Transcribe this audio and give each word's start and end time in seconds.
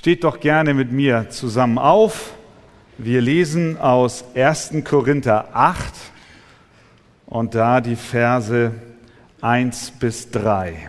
Steht 0.00 0.24
doch 0.24 0.40
gerne 0.40 0.72
mit 0.72 0.92
mir 0.92 1.28
zusammen 1.28 1.76
auf. 1.76 2.32
Wir 2.96 3.20
lesen 3.20 3.76
aus 3.78 4.24
1. 4.34 4.82
Korinther 4.82 5.50
8 5.52 5.92
und 7.26 7.54
da 7.54 7.82
die 7.82 7.96
Verse 7.96 8.72
1 9.42 9.90
bis 10.00 10.30
3. 10.30 10.88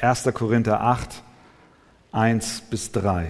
1. 0.00 0.28
Korinther 0.34 0.80
8, 0.80 1.20
1 2.12 2.60
bis 2.70 2.92
3. 2.92 3.26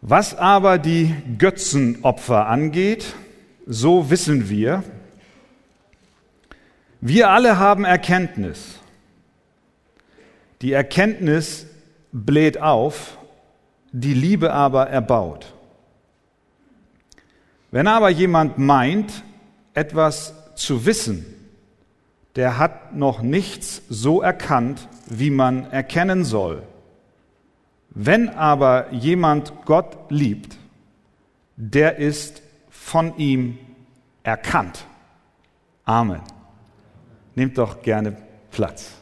Was 0.00 0.34
aber 0.34 0.78
die 0.78 1.14
Götzenopfer 1.36 2.46
angeht, 2.46 3.14
so 3.66 4.08
wissen 4.08 4.48
wir, 4.48 4.84
wir 7.02 7.28
alle 7.28 7.58
haben 7.58 7.84
Erkenntnis. 7.84 8.78
Die 10.62 10.72
Erkenntnis 10.72 11.66
bläht 12.12 12.60
auf, 12.60 13.18
die 13.90 14.14
Liebe 14.14 14.52
aber 14.52 14.88
erbaut. 14.88 15.52
Wenn 17.72 17.88
aber 17.88 18.10
jemand 18.10 18.58
meint, 18.58 19.24
etwas 19.74 20.34
zu 20.54 20.86
wissen, 20.86 21.26
der 22.36 22.58
hat 22.58 22.94
noch 22.94 23.22
nichts 23.22 23.82
so 23.88 24.22
erkannt, 24.22 24.88
wie 25.06 25.30
man 25.30 25.70
erkennen 25.70 26.24
soll. 26.24 26.62
Wenn 27.90 28.28
aber 28.30 28.92
jemand 28.92 29.52
Gott 29.64 30.10
liebt, 30.10 30.56
der 31.56 31.96
ist 31.96 32.42
von 32.70 33.16
ihm 33.18 33.58
erkannt. 34.22 34.86
Amen. 35.84 36.22
Nehmt 37.34 37.58
doch 37.58 37.82
gerne 37.82 38.16
Platz. 38.50 39.01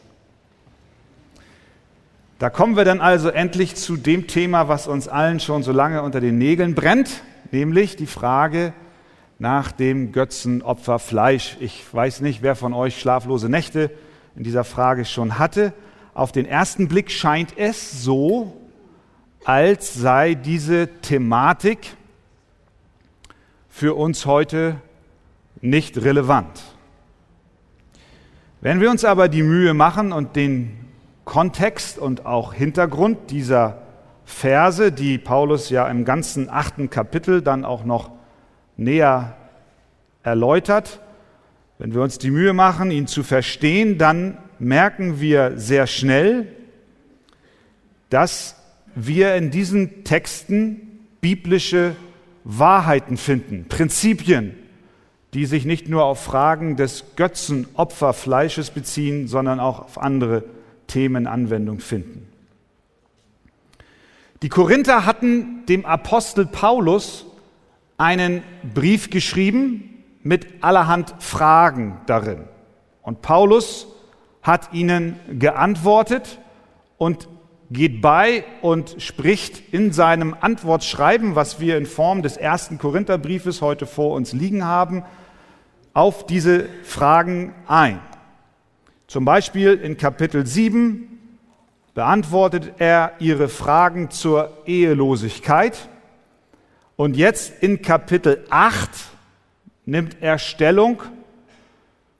Da 2.41 2.49
kommen 2.49 2.75
wir 2.75 2.85
dann 2.85 3.01
also 3.01 3.29
endlich 3.29 3.75
zu 3.75 3.97
dem 3.97 4.25
Thema, 4.25 4.67
was 4.67 4.87
uns 4.87 5.07
allen 5.07 5.39
schon 5.39 5.61
so 5.61 5.71
lange 5.71 6.01
unter 6.01 6.19
den 6.19 6.39
Nägeln 6.39 6.73
brennt, 6.73 7.21
nämlich 7.51 7.97
die 7.97 8.07
Frage 8.07 8.73
nach 9.37 9.71
dem 9.71 10.11
Götzenopfer 10.11 10.97
Fleisch. 10.97 11.57
Ich 11.59 11.85
weiß 11.93 12.21
nicht, 12.21 12.41
wer 12.41 12.55
von 12.55 12.73
euch 12.73 12.99
schlaflose 12.99 13.47
Nächte 13.47 13.91
in 14.35 14.43
dieser 14.43 14.63
Frage 14.63 15.05
schon 15.05 15.37
hatte. 15.37 15.71
Auf 16.15 16.31
den 16.31 16.47
ersten 16.47 16.87
Blick 16.87 17.11
scheint 17.11 17.55
es 17.59 18.01
so, 18.01 18.59
als 19.45 19.93
sei 19.93 20.33
diese 20.33 20.89
Thematik 21.03 21.95
für 23.69 23.93
uns 23.93 24.25
heute 24.25 24.77
nicht 25.61 25.95
relevant. 25.99 26.59
Wenn 28.61 28.81
wir 28.81 28.89
uns 28.89 29.05
aber 29.05 29.29
die 29.29 29.43
Mühe 29.43 29.75
machen 29.75 30.11
und 30.11 30.35
den 30.35 30.80
Kontext 31.25 31.97
und 31.97 32.25
auch 32.25 32.53
Hintergrund 32.53 33.31
dieser 33.31 33.81
Verse, 34.25 34.91
die 34.91 35.17
Paulus 35.17 35.69
ja 35.69 35.87
im 35.87 36.05
ganzen 36.05 36.49
achten 36.49 36.89
Kapitel 36.89 37.41
dann 37.41 37.65
auch 37.65 37.83
noch 37.83 38.11
näher 38.77 39.35
erläutert. 40.23 41.01
Wenn 41.77 41.93
wir 41.93 42.01
uns 42.01 42.17
die 42.17 42.31
Mühe 42.31 42.53
machen, 42.53 42.91
ihn 42.91 43.07
zu 43.07 43.23
verstehen, 43.23 43.97
dann 43.97 44.37
merken 44.59 45.19
wir 45.19 45.57
sehr 45.57 45.87
schnell, 45.87 46.47
dass 48.09 48.55
wir 48.95 49.35
in 49.35 49.51
diesen 49.51 50.03
Texten 50.03 51.05
biblische 51.21 51.95
Wahrheiten 52.43 53.17
finden, 53.17 53.65
Prinzipien, 53.69 54.55
die 55.33 55.45
sich 55.45 55.65
nicht 55.65 55.87
nur 55.87 56.03
auf 56.03 56.21
Fragen 56.21 56.75
des 56.75 57.15
Götzenopferfleisches 57.15 58.71
beziehen, 58.71 59.27
sondern 59.27 59.59
auch 59.59 59.79
auf 59.79 59.97
andere 59.97 60.43
Themen 60.91 61.25
Anwendung 61.25 61.79
finden. 61.79 62.27
Die 64.41 64.49
Korinther 64.49 65.05
hatten 65.05 65.65
dem 65.67 65.85
Apostel 65.85 66.45
Paulus 66.45 67.25
einen 67.97 68.43
Brief 68.73 69.09
geschrieben 69.09 70.03
mit 70.23 70.63
allerhand 70.63 71.15
Fragen 71.19 72.01
darin. 72.07 72.43
Und 73.03 73.21
Paulus 73.21 73.87
hat 74.41 74.73
ihnen 74.73 75.15
geantwortet 75.39 76.39
und 76.97 77.29
geht 77.69 78.01
bei 78.01 78.43
und 78.61 78.95
spricht 78.97 79.73
in 79.73 79.93
seinem 79.93 80.35
Antwortschreiben, 80.39 81.35
was 81.35 81.61
wir 81.61 81.77
in 81.77 81.85
Form 81.85 82.21
des 82.21 82.35
ersten 82.35 82.77
Korintherbriefes 82.77 83.61
heute 83.61 83.85
vor 83.85 84.13
uns 84.15 84.33
liegen 84.33 84.65
haben, 84.65 85.03
auf 85.93 86.25
diese 86.25 86.67
Fragen 86.83 87.53
ein. 87.67 87.99
Zum 89.11 89.25
Beispiel 89.25 89.73
in 89.73 89.97
Kapitel 89.97 90.47
7 90.47 91.19
beantwortet 91.93 92.75
er 92.77 93.11
ihre 93.19 93.49
Fragen 93.49 94.09
zur 94.09 94.65
Ehelosigkeit. 94.65 95.89
Und 96.95 97.17
jetzt 97.17 97.61
in 97.61 97.81
Kapitel 97.81 98.45
8 98.49 98.89
nimmt 99.85 100.15
er 100.21 100.37
Stellung 100.37 101.03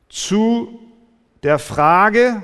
zu 0.10 0.82
der 1.44 1.60
Frage, 1.60 2.44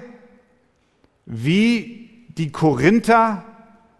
wie 1.25 2.25
die 2.29 2.49
Korinther 2.49 3.43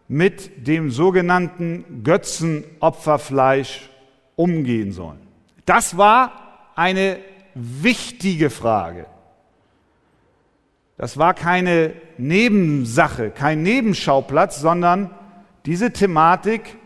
mit 0.07 0.65
dem 0.65 0.91
sogenannten 0.91 2.05
Götzenopferfleisch 2.05 3.89
umgehen 4.37 4.93
sollen. 4.93 5.27
Das 5.65 5.97
war 5.97 6.71
eine 6.73 7.17
wichtige 7.53 8.49
Frage. 8.49 9.07
Das 10.97 11.17
war 11.17 11.35
keine 11.35 11.93
Nebensache, 12.17 13.29
kein 13.29 13.61
Nebenschauplatz, 13.61 14.59
sondern 14.59 15.11
diese 15.65 15.93
Thematik 15.93 16.77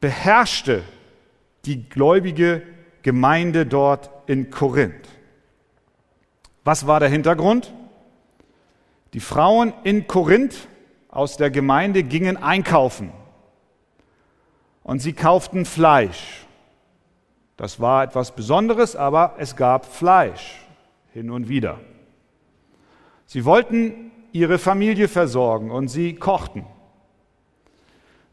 beherrschte 0.00 0.82
die 1.66 1.88
gläubige 1.88 2.62
Gemeinde 3.02 3.66
dort 3.66 4.10
in 4.26 4.50
Korinth. 4.50 5.08
Was 6.64 6.86
war 6.86 6.98
der 6.98 7.08
Hintergrund? 7.08 7.72
Die 9.12 9.20
Frauen 9.20 9.74
in 9.84 10.06
Korinth 10.06 10.68
aus 11.08 11.36
der 11.36 11.50
Gemeinde 11.50 12.02
gingen 12.02 12.38
einkaufen 12.38 13.12
und 14.82 15.00
sie 15.00 15.12
kauften 15.12 15.66
Fleisch. 15.66 16.46
Das 17.58 17.80
war 17.80 18.02
etwas 18.02 18.34
Besonderes, 18.34 18.96
aber 18.96 19.34
es 19.38 19.56
gab 19.56 19.84
Fleisch 19.84 20.64
hin 21.12 21.30
und 21.30 21.48
wieder. 21.48 21.78
Sie 23.32 23.46
wollten 23.46 24.10
ihre 24.32 24.58
Familie 24.58 25.08
versorgen 25.08 25.70
und 25.70 25.88
sie 25.88 26.16
kochten. 26.16 26.66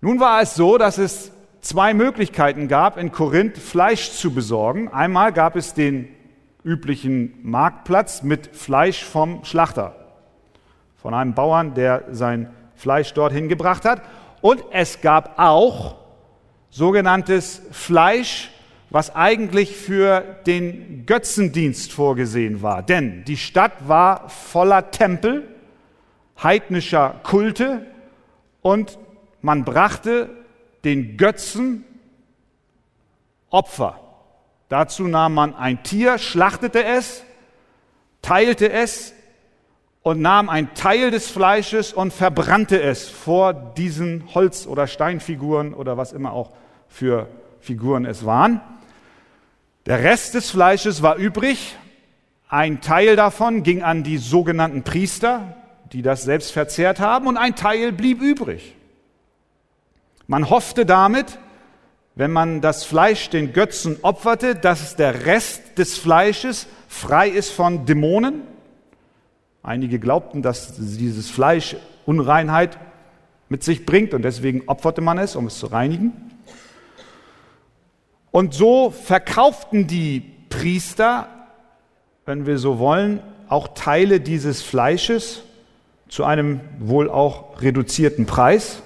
Nun 0.02 0.20
war 0.20 0.42
es 0.42 0.56
so, 0.56 0.78
dass 0.78 0.98
es 0.98 1.32
zwei 1.62 1.94
Möglichkeiten 1.94 2.68
gab, 2.68 2.98
in 2.98 3.14
Korinth 3.14 3.58
Fleisch 3.58 4.12
zu 4.12 4.34
besorgen. 4.34 4.90
Einmal 4.90 5.32
gab 5.32 5.56
es 5.56 5.74
den 5.74 6.10
üblichen 6.66 7.40
Marktplatz 7.44 8.24
mit 8.24 8.54
Fleisch 8.54 9.06
vom 9.06 9.46
Schlachter, 9.46 9.96
von 10.98 11.14
einem 11.14 11.34
Bauern, 11.34 11.76
der 11.76 12.04
sein 12.12 12.54
Fleisch 12.76 13.14
dorthin 13.14 13.48
gebracht 13.48 13.86
hat. 13.86 14.02
Und 14.42 14.62
es 14.72 15.00
gab 15.00 15.40
auch 15.40 15.96
sogenanntes 16.72 17.62
Fleisch 17.72 18.52
was 18.90 19.16
eigentlich 19.16 19.76
für 19.76 20.22
den 20.48 21.06
Götzendienst 21.06 21.92
vorgesehen 21.92 22.62
war. 22.62 22.82
Denn 22.82 23.24
die 23.26 23.38
Stadt 23.38 23.88
war 23.88 24.30
voller 24.30 24.92
Tempel, 24.92 25.48
heidnischer 26.42 27.20
Kulte 27.24 27.86
und 28.62 28.98
man 29.42 29.64
brachte 29.64 30.30
den 30.84 31.18
Götzen 31.18 31.86
Opfer. 33.52 34.00
Dazu 34.70 35.08
nahm 35.08 35.34
man 35.34 35.56
ein 35.56 35.82
Tier, 35.82 36.20
schlachtete 36.20 36.84
es, 36.84 37.24
teilte 38.22 38.72
es 38.72 39.14
und 40.04 40.22
nahm 40.22 40.50
ein 40.50 40.74
Teil 40.76 41.10
des 41.10 41.30
Fleisches 41.30 41.94
und 41.94 42.14
verbrannte 42.14 42.80
es 42.80 43.08
vor 43.10 43.54
diesen 43.54 44.34
Holz- 44.36 44.68
oder 44.68 44.86
Steinfiguren 44.86 45.74
oder 45.74 45.98
was 45.98 46.14
immer 46.14 46.34
auch 46.34 46.52
für 46.88 47.28
Figuren 47.60 48.06
es 48.06 48.26
waren. 48.26 48.62
Der 49.90 50.04
Rest 50.04 50.36
des 50.36 50.52
Fleisches 50.52 51.02
war 51.02 51.16
übrig. 51.16 51.76
Ein 52.48 52.80
Teil 52.80 53.16
davon 53.16 53.64
ging 53.64 53.82
an 53.82 54.04
die 54.04 54.20
sogenannten 54.20 54.84
Priester, 54.84 55.56
die 55.94 56.04
das 56.04 56.22
selbst 56.22 56.52
verzehrt 56.52 57.00
haben, 57.00 57.26
und 57.26 57.38
ein 57.38 57.56
Teil 57.56 57.92
blieb 57.92 58.22
übrig. 58.22 58.76
Man 60.28 60.52
hoffte 60.52 60.86
damit, 60.86 61.40
wenn 62.14 62.30
man 62.30 62.62
das 62.62 62.84
Fleisch 62.84 63.32
den 63.32 63.52
Götzen 63.52 63.98
opferte, 64.04 64.54
dass 64.54 64.96
der 64.96 65.26
Rest 65.26 65.80
des 65.80 65.98
Fleisches 65.98 66.68
frei 66.88 67.28
ist 67.28 67.50
von 67.50 67.88
Dämonen. 67.88 68.44
Einige 69.64 69.98
glaubten, 69.98 70.44
dass 70.44 70.76
dieses 70.78 71.32
Fleisch 71.32 71.76
Unreinheit 72.06 72.78
mit 73.50 73.64
sich 73.64 73.88
bringt 73.88 74.14
und 74.14 74.22
deswegen 74.22 74.62
opferte 74.68 75.02
man 75.02 75.18
es, 75.18 75.36
um 75.36 75.48
es 75.48 75.58
zu 75.58 75.66
reinigen. 75.66 76.30
Und 78.32 78.54
so 78.54 78.92
verkauften 78.92 79.88
die 79.88 80.24
Priester, 80.50 81.28
wenn 82.26 82.46
wir 82.46 82.58
so 82.58 82.80
wollen, 82.80 83.22
auch 83.48 83.70
Teile 83.70 84.20
dieses 84.20 84.62
Fleisches 84.62 85.42
zu 86.08 86.24
einem 86.24 86.60
wohl 86.80 87.10
auch 87.10 87.62
reduzierten 87.62 88.26
Preis. 88.26 88.82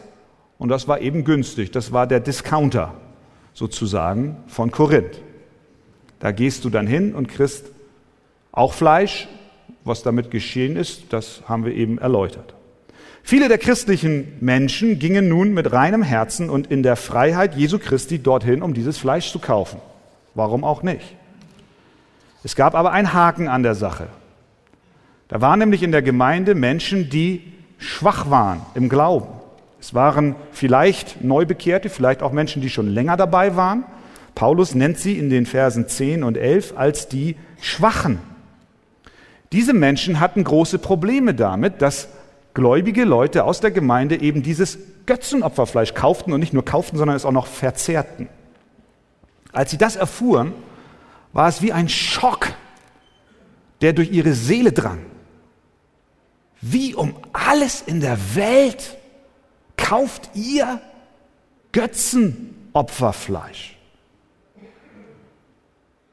Und 0.58 0.70
das 0.70 0.88
war 0.88 1.02
eben 1.02 1.26
günstig. 1.26 1.72
Das 1.72 1.92
war 1.92 2.08
der 2.08 2.20
Discounter 2.20 2.94
sozusagen 3.54 4.38
von 4.48 4.72
Korinth. 4.72 5.22
Da 6.20 6.32
gehst 6.32 6.64
du 6.64 6.70
dann 6.70 6.88
hin 6.88 7.14
und 7.14 7.28
kriegst 7.28 7.66
auch 8.52 8.74
Fleisch. 8.74 9.28
Was 9.86 10.02
damit 10.02 10.32
geschehen 10.32 10.78
ist, 10.78 11.12
das 11.12 11.42
haben 11.46 11.66
wir 11.66 11.74
eben 11.74 11.98
erläutert. 11.98 12.54
Viele 13.26 13.48
der 13.48 13.58
christlichen 13.58 14.34
Menschen 14.42 15.00
gingen 15.00 15.30
nun 15.30 15.54
mit 15.54 15.72
reinem 15.72 16.04
Herzen 16.04 16.50
und 16.50 16.68
in 16.68 16.84
der 16.84 16.98
Freiheit 16.98 17.56
Jesu 17.56 17.80
Christi 17.80 18.20
dorthin, 18.20 18.62
um 18.62 18.74
dieses 18.74 18.98
Fleisch 18.98 19.32
zu 19.32 19.40
kaufen. 19.40 19.80
Warum 20.36 20.66
auch 20.66 20.84
nicht? 20.84 21.16
Es 22.44 22.58
gab 22.58 22.76
aber 22.76 22.92
einen 22.92 23.14
Haken 23.14 23.48
an 23.48 23.64
der 23.64 23.76
Sache. 23.76 24.08
Da 25.30 25.40
waren 25.40 25.60
nämlich 25.60 25.84
in 25.84 25.94
der 25.94 26.02
Gemeinde 26.02 26.54
Menschen, 26.54 27.10
die 27.10 27.54
schwach 27.78 28.30
waren 28.30 28.62
im 28.76 28.90
Glauben. 28.90 29.28
Es 29.80 29.94
waren 29.94 30.36
vielleicht 30.52 31.24
Neubekehrte, 31.24 31.90
vielleicht 31.90 32.22
auch 32.22 32.34
Menschen, 32.34 32.62
die 32.62 32.70
schon 32.70 32.88
länger 32.88 33.16
dabei 33.16 33.56
waren. 33.56 33.86
Paulus 34.36 34.76
nennt 34.76 34.98
sie 34.98 35.18
in 35.18 35.30
den 35.30 35.46
Versen 35.46 35.88
10 35.88 36.24
und 36.24 36.38
11 36.38 36.74
als 36.76 37.08
die 37.08 37.38
Schwachen. 37.62 38.20
Diese 39.54 39.74
Menschen 39.74 40.20
hatten 40.20 40.44
große 40.44 40.80
Probleme 40.80 41.34
damit, 41.34 41.82
dass 41.82 42.10
gläubige 42.54 43.04
Leute 43.04 43.44
aus 43.44 43.60
der 43.60 43.72
Gemeinde 43.72 44.22
eben 44.22 44.44
dieses 44.44 44.78
Götzenopferfleisch 45.06 45.94
kauften 45.94 46.34
und 46.34 46.40
nicht 46.40 46.54
nur 46.54 46.66
kauften, 46.66 46.98
sondern 46.98 47.16
es 47.16 47.26
auch 47.26 47.32
noch 47.32 47.48
verzehrten. 47.48 48.30
Als 49.52 49.72
sie 49.72 49.78
das 49.78 49.96
erfuhren, 49.96 50.54
war 51.34 51.48
es 51.48 51.62
wie 51.62 51.74
ein 51.74 51.90
Schock, 51.90 52.54
der 53.82 53.94
durch 53.94 54.12
ihre 54.12 54.34
Seele 54.34 54.72
drang. 54.72 55.00
Wie 56.62 56.96
um 56.96 57.16
alles 57.34 57.82
in 57.82 58.00
der 58.00 58.18
Welt 58.36 58.98
kauft 59.76 60.30
ihr 60.34 60.80
Götzenopferfleisch? 61.72 63.78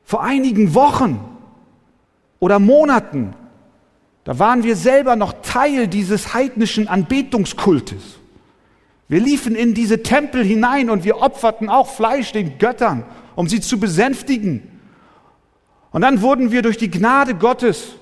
Vor 0.05 0.25
einigen 0.25 0.75
Wochen 0.75 1.21
oder 2.41 2.59
Monaten, 2.59 3.35
da 4.31 4.39
waren 4.39 4.63
wir 4.63 4.77
selber 4.77 5.17
noch 5.17 5.33
Teil 5.43 5.89
dieses 5.89 6.35
heidnischen 6.35 6.87
Anbetungskultes. 6.87 8.21
Wir 9.09 9.19
liefen 9.19 9.57
in 9.57 9.75
diese 9.75 10.05
Tempel 10.05 10.45
hinein 10.45 10.89
und 10.89 11.03
wir 11.03 11.21
opferten 11.21 11.69
auch 11.69 11.89
Fleisch 11.89 12.31
den 12.31 12.57
Göttern, 12.59 13.05
um 13.35 13.49
sie 13.49 13.61
zu 13.61 13.81
besänftigen. 13.81 14.63
Und 15.91 16.03
dann 16.03 16.23
wurden 16.23 16.53
wir 16.53 16.63
durch 16.63 16.77
die 16.77 16.93
Gnade 16.93 17.35
Gottes 17.35 17.95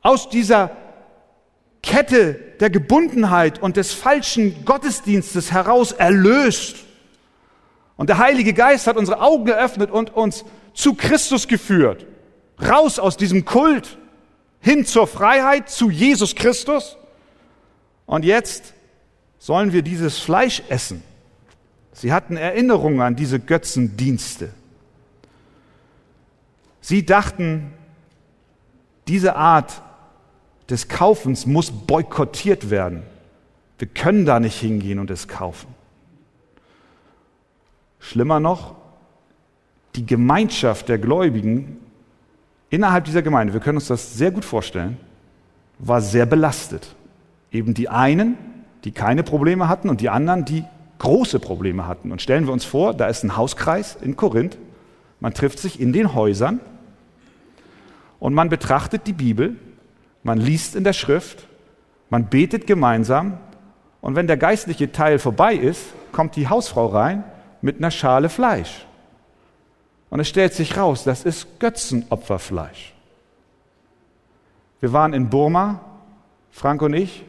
aus 0.00 0.30
dieser 0.30 0.70
Kette 1.82 2.40
der 2.58 2.70
Gebundenheit 2.70 3.62
und 3.62 3.76
des 3.76 3.92
falschen 3.92 4.64
Gottesdienstes 4.64 5.52
heraus 5.52 5.92
erlöst. 5.92 6.76
Und 7.96 8.08
der 8.08 8.16
Heilige 8.16 8.54
Geist 8.54 8.86
hat 8.86 8.96
unsere 8.96 9.20
Augen 9.20 9.44
geöffnet 9.44 9.90
und 9.90 10.16
uns 10.16 10.42
zu 10.72 10.94
Christus 10.94 11.48
geführt. 11.48 12.06
Raus 12.66 12.98
aus 12.98 13.18
diesem 13.18 13.44
Kult, 13.44 13.98
hin 14.60 14.84
zur 14.84 15.06
Freiheit, 15.06 15.70
zu 15.70 15.90
Jesus 15.90 16.34
Christus. 16.34 16.96
Und 18.06 18.24
jetzt 18.24 18.74
sollen 19.38 19.72
wir 19.72 19.82
dieses 19.82 20.18
Fleisch 20.18 20.62
essen. 20.68 21.02
Sie 21.92 22.12
hatten 22.12 22.36
Erinnerungen 22.36 23.00
an 23.00 23.16
diese 23.16 23.40
Götzendienste. 23.40 24.50
Sie 26.80 27.04
dachten, 27.04 27.72
diese 29.08 29.36
Art 29.36 29.82
des 30.68 30.88
Kaufens 30.88 31.46
muss 31.46 31.70
boykottiert 31.70 32.70
werden. 32.70 33.02
Wir 33.78 33.88
können 33.88 34.24
da 34.24 34.40
nicht 34.40 34.60
hingehen 34.60 34.98
und 34.98 35.10
es 35.10 35.26
kaufen. 35.26 35.74
Schlimmer 37.98 38.40
noch, 38.40 38.76
die 39.94 40.06
Gemeinschaft 40.06 40.88
der 40.88 40.98
Gläubigen 40.98 41.78
innerhalb 42.70 43.04
dieser 43.04 43.22
Gemeinde, 43.22 43.52
wir 43.52 43.60
können 43.60 43.78
uns 43.78 43.88
das 43.88 44.14
sehr 44.14 44.30
gut 44.30 44.44
vorstellen, 44.44 44.96
war 45.78 46.00
sehr 46.00 46.26
belastet. 46.26 46.94
Eben 47.52 47.74
die 47.74 47.88
einen, 47.88 48.36
die 48.84 48.92
keine 48.92 49.22
Probleme 49.22 49.68
hatten 49.68 49.88
und 49.88 50.00
die 50.00 50.08
anderen, 50.08 50.44
die 50.44 50.64
große 50.98 51.40
Probleme 51.40 51.86
hatten. 51.86 52.12
Und 52.12 52.22
stellen 52.22 52.46
wir 52.46 52.52
uns 52.52 52.64
vor, 52.64 52.94
da 52.94 53.06
ist 53.06 53.24
ein 53.24 53.36
Hauskreis 53.36 53.96
in 54.00 54.16
Korinth, 54.16 54.56
man 55.20 55.34
trifft 55.34 55.58
sich 55.58 55.80
in 55.80 55.92
den 55.92 56.14
Häusern 56.14 56.60
und 58.18 58.32
man 58.32 58.48
betrachtet 58.48 59.06
die 59.06 59.12
Bibel 59.12 59.56
man 60.22 60.38
liest 60.38 60.76
in 60.76 60.84
der 60.84 60.92
Schrift, 60.92 61.46
man 62.10 62.26
betet 62.26 62.66
gemeinsam 62.66 63.38
und 64.00 64.16
wenn 64.16 64.26
der 64.26 64.36
geistliche 64.36 64.92
Teil 64.92 65.18
vorbei 65.18 65.54
ist, 65.54 65.82
kommt 66.12 66.36
die 66.36 66.48
Hausfrau 66.48 66.86
rein 66.86 67.24
mit 67.62 67.78
einer 67.78 67.90
Schale 67.90 68.28
Fleisch. 68.28 68.86
Und 70.10 70.20
es 70.20 70.28
stellt 70.28 70.52
sich 70.52 70.76
raus, 70.76 71.04
das 71.04 71.24
ist 71.24 71.60
Götzenopferfleisch. 71.60 72.94
Wir 74.80 74.92
waren 74.92 75.12
in 75.12 75.30
Burma, 75.30 75.80
Frank 76.50 76.82
und 76.82 76.94
ich, 76.94 77.24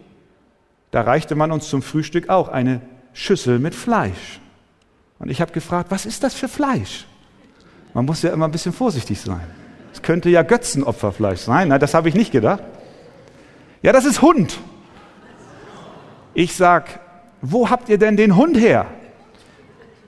da 0.89 1.01
reichte 1.01 1.35
man 1.35 1.51
uns 1.51 1.69
zum 1.69 1.81
Frühstück 1.81 2.29
auch 2.29 2.49
eine 2.49 2.81
Schüssel 3.13 3.59
mit 3.59 3.75
Fleisch. 3.75 4.39
Und 5.19 5.29
ich 5.29 5.41
habe 5.41 5.51
gefragt, 5.51 5.91
was 5.91 6.05
ist 6.05 6.23
das 6.23 6.33
für 6.33 6.47
Fleisch? 6.47 7.05
Man 7.93 8.05
muss 8.05 8.21
ja 8.23 8.31
immer 8.31 8.45
ein 8.45 8.51
bisschen 8.51 8.73
vorsichtig 8.73 9.21
sein. 9.21 9.45
Es 9.93 10.01
könnte 10.01 10.29
ja 10.29 10.41
Götzenopferfleisch 10.41 11.41
sein. 11.41 11.67
Nein, 11.67 11.79
das 11.79 11.93
habe 11.93 12.09
ich 12.09 12.15
nicht 12.15 12.31
gedacht. 12.31 12.63
Ja, 13.81 13.91
das 13.91 14.05
ist 14.05 14.21
Hund. 14.21 14.57
Ich 16.33 16.55
sag, 16.55 16.99
wo 17.41 17.69
habt 17.69 17.89
ihr 17.89 17.97
denn 17.97 18.15
den 18.17 18.35
Hund 18.35 18.57
her? 18.57 18.85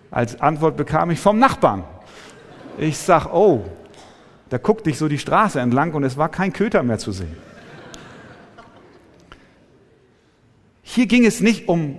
Als 0.10 0.40
Antwort 0.40 0.78
bekam 0.78 1.12
ich 1.12 1.20
vom 1.20 1.38
Nachbarn. 1.38 1.84
Ich 2.78 2.98
sag, 2.98 3.34
oh, 3.34 3.64
da 4.50 4.58
guckte 4.58 4.90
ich 4.90 4.98
so 4.98 5.08
die 5.08 5.20
Straße 5.20 5.60
entlang 5.60 5.94
und 5.94 6.04
es 6.04 6.18
war 6.18 6.30
kein 6.30 6.54
Köter 6.54 6.84
mehr 6.84 6.98
zu 6.98 7.12
sehen. 7.12 7.36
Hier 10.82 11.08
ging 11.08 11.26
es 11.26 11.40
nicht 11.40 11.68
um 11.68 11.98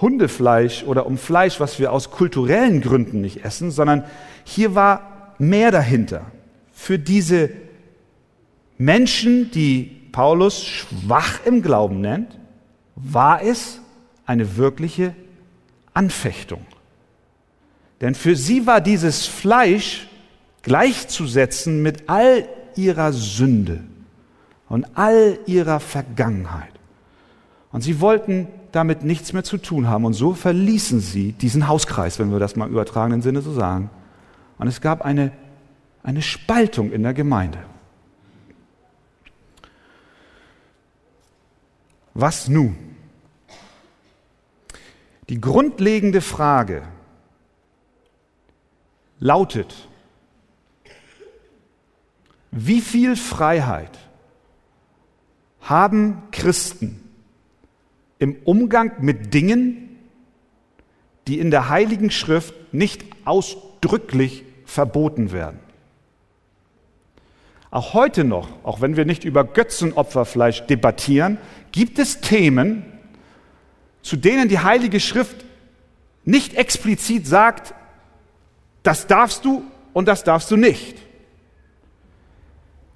Hundefleisch 0.00 0.82
oder 0.84 1.06
um 1.06 1.18
Fleisch, 1.18 1.60
was 1.60 1.78
wir 1.78 1.92
aus 1.92 2.10
kulturellen 2.10 2.80
Gründen 2.80 3.20
nicht 3.20 3.44
essen, 3.44 3.70
sondern 3.70 4.04
hier 4.44 4.74
war 4.74 5.34
mehr 5.38 5.70
dahinter. 5.70 6.22
Für 6.72 6.98
diese 6.98 7.50
Menschen, 8.78 9.50
die 9.50 9.84
Paulus 10.12 10.64
schwach 10.64 11.40
im 11.44 11.62
Glauben 11.62 12.00
nennt, 12.00 12.38
war 12.94 13.42
es 13.42 13.80
eine 14.26 14.56
wirkliche 14.56 15.14
Anfechtung. 15.94 16.66
Denn 18.00 18.14
für 18.14 18.36
sie 18.36 18.66
war 18.66 18.80
dieses 18.80 19.26
Fleisch 19.26 20.08
gleichzusetzen 20.62 21.82
mit 21.82 22.08
all 22.08 22.48
ihrer 22.74 23.12
Sünde 23.12 23.84
und 24.68 24.86
all 24.96 25.38
ihrer 25.46 25.80
Vergangenheit. 25.80 26.72
Und 27.72 27.82
sie 27.82 28.00
wollten 28.00 28.48
damit 28.72 29.02
nichts 29.02 29.32
mehr 29.32 29.44
zu 29.44 29.56
tun 29.56 29.88
haben. 29.88 30.04
Und 30.04 30.12
so 30.12 30.34
verließen 30.34 31.00
sie 31.00 31.32
diesen 31.32 31.66
Hauskreis, 31.66 32.18
wenn 32.18 32.30
wir 32.30 32.38
das 32.38 32.56
mal 32.56 32.66
im 32.66 32.72
übertragenen 32.72 33.22
Sinne 33.22 33.40
so 33.40 33.52
sagen. 33.52 33.90
Und 34.58 34.68
es 34.68 34.80
gab 34.80 35.02
eine, 35.02 35.32
eine 36.02 36.22
Spaltung 36.22 36.92
in 36.92 37.02
der 37.02 37.14
Gemeinde. 37.14 37.58
Was 42.12 42.48
nun? 42.48 42.76
Die 45.28 45.40
grundlegende 45.40 46.20
Frage 46.20 46.82
lautet, 49.18 49.74
wie 52.50 52.80
viel 52.80 53.16
Freiheit 53.16 53.98
haben 55.60 56.22
Christen 56.30 57.00
im 58.18 58.36
Umgang 58.44 58.92
mit 59.00 59.34
Dingen, 59.34 59.98
die 61.26 61.38
in 61.38 61.50
der 61.50 61.68
Heiligen 61.68 62.10
Schrift 62.10 62.54
nicht 62.72 63.04
ausdrücklich 63.24 64.44
verboten 64.64 65.32
werden? 65.32 65.58
Auch 67.70 67.94
heute 67.94 68.24
noch, 68.24 68.48
auch 68.62 68.80
wenn 68.80 68.96
wir 68.96 69.04
nicht 69.04 69.24
über 69.24 69.44
Götzenopferfleisch 69.44 70.66
debattieren, 70.66 71.36
gibt 71.72 71.98
es 71.98 72.20
Themen, 72.20 72.84
zu 74.02 74.16
denen 74.16 74.48
die 74.48 74.60
Heilige 74.60 75.00
Schrift 75.00 75.44
nicht 76.24 76.54
explizit 76.54 77.26
sagt, 77.26 77.74
das 78.86 79.06
darfst 79.06 79.44
du 79.44 79.64
und 79.92 80.08
das 80.08 80.24
darfst 80.24 80.50
du 80.50 80.56
nicht. 80.56 80.96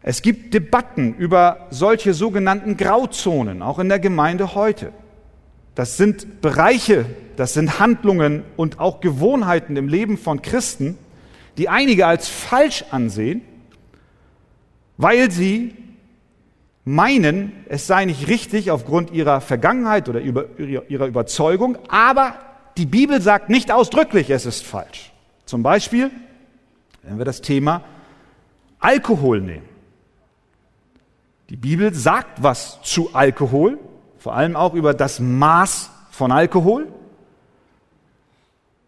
Es 0.02 0.22
gibt 0.22 0.54
Debatten 0.54 1.14
über 1.14 1.66
solche 1.70 2.14
sogenannten 2.14 2.76
Grauzonen, 2.76 3.62
auch 3.62 3.78
in 3.78 3.88
der 3.88 3.98
Gemeinde 3.98 4.54
heute. 4.54 4.92
Das 5.74 5.96
sind 5.96 6.40
Bereiche, 6.40 7.04
das 7.36 7.54
sind 7.54 7.78
Handlungen 7.78 8.44
und 8.56 8.80
auch 8.80 9.00
Gewohnheiten 9.00 9.76
im 9.76 9.88
Leben 9.88 10.16
von 10.16 10.42
Christen, 10.42 10.96
die 11.58 11.68
einige 11.68 12.06
als 12.06 12.28
falsch 12.28 12.84
ansehen 12.90 13.42
weil 15.00 15.30
sie 15.30 15.74
meinen, 16.84 17.52
es 17.70 17.86
sei 17.86 18.04
nicht 18.04 18.28
richtig 18.28 18.70
aufgrund 18.70 19.12
ihrer 19.12 19.40
Vergangenheit 19.40 20.10
oder 20.10 20.20
ihrer 20.20 21.06
Überzeugung, 21.06 21.78
aber 21.88 22.34
die 22.76 22.84
Bibel 22.84 23.22
sagt 23.22 23.48
nicht 23.48 23.72
ausdrücklich, 23.72 24.28
es 24.28 24.44
ist 24.44 24.62
falsch. 24.62 25.09
Zum 25.50 25.64
Beispiel, 25.64 26.12
wenn 27.02 27.18
wir 27.18 27.24
das 27.24 27.40
Thema 27.40 27.82
Alkohol 28.78 29.40
nehmen. 29.40 29.68
Die 31.48 31.56
Bibel 31.56 31.92
sagt 31.92 32.40
was 32.40 32.80
zu 32.82 33.16
Alkohol, 33.16 33.80
vor 34.16 34.36
allem 34.36 34.54
auch 34.54 34.74
über 34.74 34.94
das 34.94 35.18
Maß 35.18 35.90
von 36.12 36.30
Alkohol, 36.30 36.86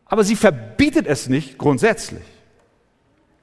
aber 0.04 0.22
sie 0.22 0.36
verbietet 0.36 1.08
es 1.08 1.28
nicht 1.28 1.58
grundsätzlich. 1.58 2.22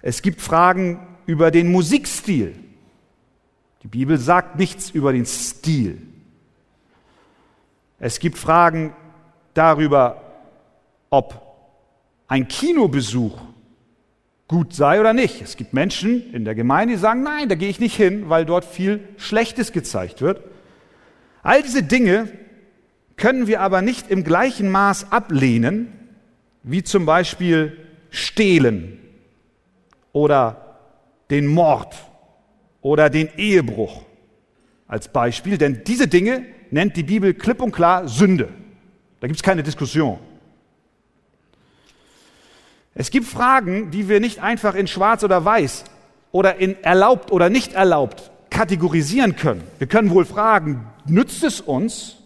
Es 0.01 0.21
gibt 0.21 0.39
Fragen 0.39 1.05
über 1.25 1.51
den 1.51 1.73
Musikstil. 1.73 2.55
Die 3.83 3.89
Bibel 3.89 4.17
sagt 4.17 4.57
nichts 4.57 4.91
über 4.91 5.11
den 5.11 5.25
Stil. 5.25 6.01
Es 7.99 8.19
gibt 8.19 8.37
Fragen 8.37 8.93
darüber, 9.53 10.21
ob 11.09 11.48
ein 12.29 12.47
Kinobesuch 12.47 13.37
gut 14.47 14.73
sei 14.73 14.99
oder 14.99 15.13
nicht. 15.13 15.41
Es 15.41 15.57
gibt 15.57 15.73
Menschen 15.73 16.31
in 16.33 16.45
der 16.45 16.55
Gemeinde, 16.55 16.93
die 16.93 16.99
sagen, 16.99 17.23
nein, 17.23 17.49
da 17.49 17.55
gehe 17.55 17.69
ich 17.69 17.79
nicht 17.79 17.95
hin, 17.95 18.29
weil 18.29 18.45
dort 18.45 18.63
viel 18.63 19.01
Schlechtes 19.17 19.73
gezeigt 19.73 20.21
wird. 20.21 20.41
All 21.43 21.61
diese 21.61 21.83
Dinge 21.83 22.29
können 23.17 23.47
wir 23.47 23.61
aber 23.61 23.81
nicht 23.81 24.09
im 24.09 24.23
gleichen 24.23 24.69
Maß 24.69 25.11
ablehnen, 25.11 25.91
wie 26.63 26.83
zum 26.83 27.05
Beispiel 27.05 27.77
Stehlen 28.11 28.99
oder 30.13 30.77
den 31.29 31.47
Mord 31.47 31.95
oder 32.81 33.09
den 33.09 33.29
Ehebruch 33.37 34.03
als 34.87 35.07
Beispiel, 35.07 35.57
denn 35.57 35.83
diese 35.85 36.07
Dinge 36.07 36.45
nennt 36.71 36.95
die 36.95 37.03
Bibel 37.03 37.33
klipp 37.33 37.61
und 37.61 37.71
klar 37.71 38.07
Sünde. 38.07 38.49
Da 39.19 39.27
gibt 39.27 39.37
es 39.37 39.43
keine 39.43 39.63
Diskussion. 39.63 40.19
Es 42.95 43.11
gibt 43.11 43.27
Fragen, 43.27 43.91
die 43.91 44.09
wir 44.09 44.19
nicht 44.19 44.39
einfach 44.39 44.75
in 44.75 44.87
schwarz 44.87 45.23
oder 45.23 45.43
weiß 45.45 45.85
oder 46.31 46.57
in 46.57 46.81
erlaubt 46.83 47.31
oder 47.31 47.49
nicht 47.49 47.73
erlaubt 47.73 48.31
kategorisieren 48.49 49.35
können. 49.35 49.63
Wir 49.77 49.87
können 49.87 50.09
wohl 50.09 50.25
fragen, 50.25 50.85
nützt 51.05 51.43
es 51.43 51.61
uns? 51.61 52.17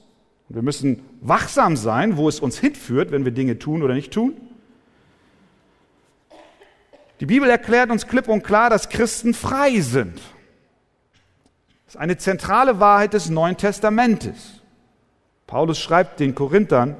Wir 0.50 0.62
müssen 0.62 1.04
wachsam 1.22 1.78
sein, 1.78 2.18
wo 2.18 2.28
es 2.28 2.40
uns 2.40 2.60
hinführt, 2.60 3.12
wenn 3.12 3.26
wir 3.26 3.32
Dinge 3.32 3.60
tun 3.60 3.84
oder 3.84 3.94
nicht 3.94 4.12
tun. 4.12 4.36
Die 7.20 7.26
Bibel 7.26 7.50
erklärt 7.50 7.92
uns 7.92 8.08
klipp 8.08 8.28
und 8.28 8.44
klar, 8.44 8.70
dass 8.70 8.90
Christen 8.90 9.34
frei 9.34 9.80
sind. 9.80 10.16
Das 11.86 11.96
ist 11.96 11.98
eine 11.98 12.18
zentrale 12.18 12.80
Wahrheit 12.80 13.14
des 13.14 13.30
Neuen 13.30 13.56
Testamentes. 13.56 14.62
Paulus 15.48 15.80
schreibt 15.80 16.20
den 16.20 16.36
Korinthern 16.36 16.96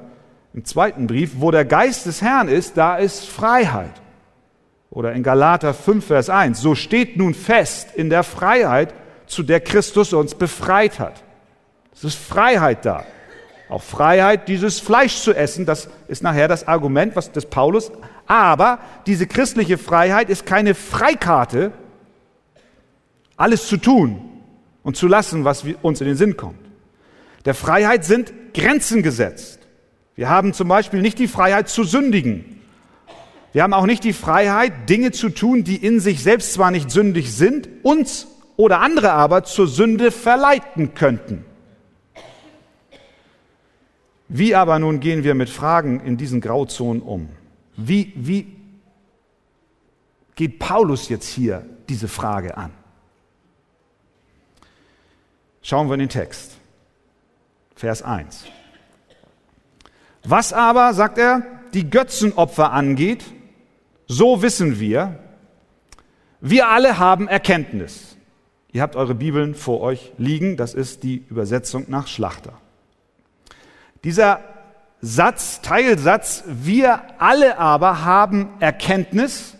im 0.54 0.64
zweiten 0.64 1.08
Brief, 1.08 1.32
wo 1.38 1.50
der 1.50 1.64
Geist 1.64 2.06
des 2.06 2.22
Herrn 2.22 2.48
ist, 2.48 2.76
da 2.76 2.96
ist 2.96 3.26
Freiheit. 3.26 3.90
Oder 4.88 5.12
in 5.12 5.24
Galater 5.24 5.74
5, 5.74 6.06
Vers 6.06 6.30
1, 6.30 6.60
so 6.60 6.76
steht 6.76 7.16
nun 7.16 7.34
fest 7.34 7.88
in 7.96 8.08
der 8.08 8.22
Freiheit, 8.22 8.94
zu 9.26 9.42
der 9.42 9.58
Christus 9.58 10.12
uns 10.12 10.36
befreit 10.36 11.00
hat. 11.00 11.24
Es 11.92 12.04
ist 12.04 12.14
Freiheit 12.14 12.84
da. 12.84 13.04
Auch 13.68 13.82
Freiheit, 13.82 14.46
dieses 14.46 14.78
Fleisch 14.78 15.16
zu 15.16 15.34
essen, 15.34 15.66
das 15.66 15.88
ist 16.06 16.22
nachher 16.22 16.46
das 16.46 16.68
Argument 16.68 17.16
was 17.16 17.32
des 17.32 17.46
Paulus. 17.46 17.90
Aber 18.26 18.78
diese 19.06 19.26
christliche 19.26 19.78
Freiheit 19.78 20.30
ist 20.30 20.46
keine 20.46 20.76
Freikarte, 20.76 21.72
alles 23.36 23.66
zu 23.66 23.76
tun 23.76 24.20
und 24.84 24.96
zu 24.96 25.08
lassen, 25.08 25.44
was 25.44 25.64
uns 25.82 26.00
in 26.00 26.06
den 26.06 26.16
Sinn 26.16 26.36
kommt. 26.36 26.60
Der 27.44 27.54
Freiheit 27.54 28.04
sind 28.04 28.32
Grenzen 28.54 29.02
gesetzt. 29.02 29.63
Wir 30.16 30.28
haben 30.28 30.52
zum 30.52 30.68
Beispiel 30.68 31.02
nicht 31.02 31.18
die 31.18 31.28
Freiheit 31.28 31.68
zu 31.68 31.84
sündigen. 31.84 32.60
Wir 33.52 33.62
haben 33.62 33.72
auch 33.72 33.86
nicht 33.86 34.04
die 34.04 34.12
Freiheit, 34.12 34.88
Dinge 34.88 35.12
zu 35.12 35.28
tun, 35.28 35.64
die 35.64 35.76
in 35.76 36.00
sich 36.00 36.22
selbst 36.22 36.52
zwar 36.52 36.70
nicht 36.70 36.90
sündig 36.90 37.32
sind, 37.32 37.68
uns 37.82 38.26
oder 38.56 38.80
andere 38.80 39.12
aber 39.12 39.44
zur 39.44 39.66
Sünde 39.66 40.10
verleiten 40.10 40.94
könnten. 40.94 41.44
Wie 44.28 44.54
aber 44.54 44.78
nun 44.78 45.00
gehen 45.00 45.22
wir 45.22 45.34
mit 45.34 45.50
Fragen 45.50 46.00
in 46.00 46.16
diesen 46.16 46.40
Grauzonen 46.40 47.02
um? 47.02 47.28
Wie, 47.76 48.12
wie 48.16 48.56
geht 50.34 50.58
Paulus 50.58 51.08
jetzt 51.08 51.28
hier 51.28 51.64
diese 51.88 52.08
Frage 52.08 52.56
an? 52.56 52.72
Schauen 55.62 55.88
wir 55.88 55.94
in 55.94 56.00
den 56.00 56.08
Text. 56.08 56.56
Vers 57.76 58.02
1. 58.02 58.44
Was 60.24 60.52
aber, 60.52 60.94
sagt 60.94 61.18
er, 61.18 61.42
die 61.74 61.90
Götzenopfer 61.90 62.72
angeht, 62.72 63.24
so 64.06 64.40
wissen 64.40 64.80
wir, 64.80 65.18
wir 66.40 66.68
alle 66.68 66.98
haben 66.98 67.28
Erkenntnis. 67.28 68.16
Ihr 68.72 68.82
habt 68.82 68.96
eure 68.96 69.14
Bibeln 69.14 69.54
vor 69.54 69.80
euch 69.80 70.12
liegen, 70.18 70.56
das 70.56 70.74
ist 70.74 71.02
die 71.02 71.24
Übersetzung 71.28 71.84
nach 71.88 72.06
Schlachter. 72.06 72.54
Dieser 74.02 74.40
Satz, 75.00 75.60
Teilsatz, 75.60 76.44
wir 76.46 77.02
alle 77.18 77.58
aber 77.58 78.04
haben 78.04 78.48
Erkenntnis, 78.60 79.56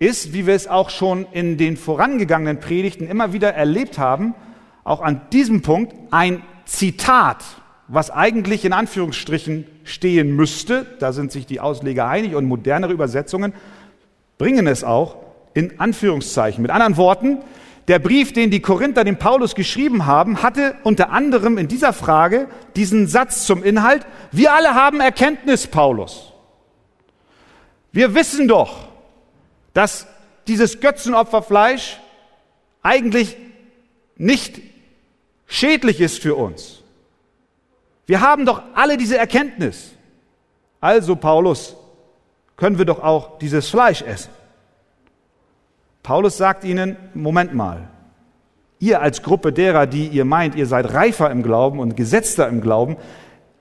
ist, 0.00 0.32
wie 0.32 0.46
wir 0.46 0.54
es 0.54 0.66
auch 0.66 0.90
schon 0.90 1.26
in 1.32 1.56
den 1.56 1.76
vorangegangenen 1.76 2.58
Predigten 2.58 3.06
immer 3.06 3.32
wieder 3.32 3.54
erlebt 3.54 3.98
haben, 3.98 4.34
auch 4.82 5.00
an 5.00 5.20
diesem 5.32 5.62
Punkt 5.62 5.94
ein 6.10 6.42
Zitat 6.66 7.44
was 7.88 8.10
eigentlich 8.10 8.64
in 8.64 8.72
Anführungsstrichen 8.72 9.66
stehen 9.84 10.34
müsste, 10.34 10.86
da 10.98 11.12
sind 11.12 11.32
sich 11.32 11.46
die 11.46 11.60
Ausleger 11.60 12.06
einig 12.06 12.34
und 12.34 12.46
modernere 12.46 12.92
Übersetzungen 12.92 13.52
bringen 14.38 14.66
es 14.66 14.84
auch 14.84 15.16
in 15.52 15.78
Anführungszeichen. 15.78 16.62
Mit 16.62 16.70
anderen 16.70 16.96
Worten, 16.96 17.38
der 17.88 17.98
Brief, 17.98 18.32
den 18.32 18.50
die 18.50 18.60
Korinther 18.60 19.04
dem 19.04 19.18
Paulus 19.18 19.54
geschrieben 19.54 20.06
haben, 20.06 20.42
hatte 20.42 20.74
unter 20.82 21.10
anderem 21.10 21.58
in 21.58 21.68
dieser 21.68 21.92
Frage 21.92 22.48
diesen 22.76 23.06
Satz 23.06 23.46
zum 23.46 23.62
Inhalt, 23.62 24.06
wir 24.32 24.54
alle 24.54 24.74
haben 24.74 25.00
Erkenntnis, 25.00 25.66
Paulus. 25.66 26.32
Wir 27.92 28.14
wissen 28.14 28.48
doch, 28.48 28.88
dass 29.74 30.06
dieses 30.48 30.80
Götzenopferfleisch 30.80 32.00
eigentlich 32.82 33.36
nicht 34.16 34.60
schädlich 35.46 36.00
ist 36.00 36.20
für 36.20 36.34
uns. 36.34 36.83
Wir 38.06 38.20
haben 38.20 38.46
doch 38.46 38.62
alle 38.74 38.96
diese 38.96 39.16
Erkenntnis. 39.16 39.92
Also, 40.80 41.16
Paulus, 41.16 41.76
können 42.56 42.78
wir 42.78 42.84
doch 42.84 43.02
auch 43.02 43.38
dieses 43.38 43.68
Fleisch 43.68 44.02
essen. 44.02 44.30
Paulus 46.02 46.36
sagt 46.36 46.64
ihnen, 46.64 46.96
Moment 47.14 47.54
mal, 47.54 47.88
ihr 48.78 49.00
als 49.00 49.22
Gruppe 49.22 49.52
derer, 49.52 49.86
die 49.86 50.08
ihr 50.08 50.24
meint, 50.24 50.54
ihr 50.54 50.66
seid 50.66 50.92
reifer 50.92 51.30
im 51.30 51.42
Glauben 51.42 51.78
und 51.78 51.96
gesetzter 51.96 52.48
im 52.48 52.60
Glauben, 52.60 52.96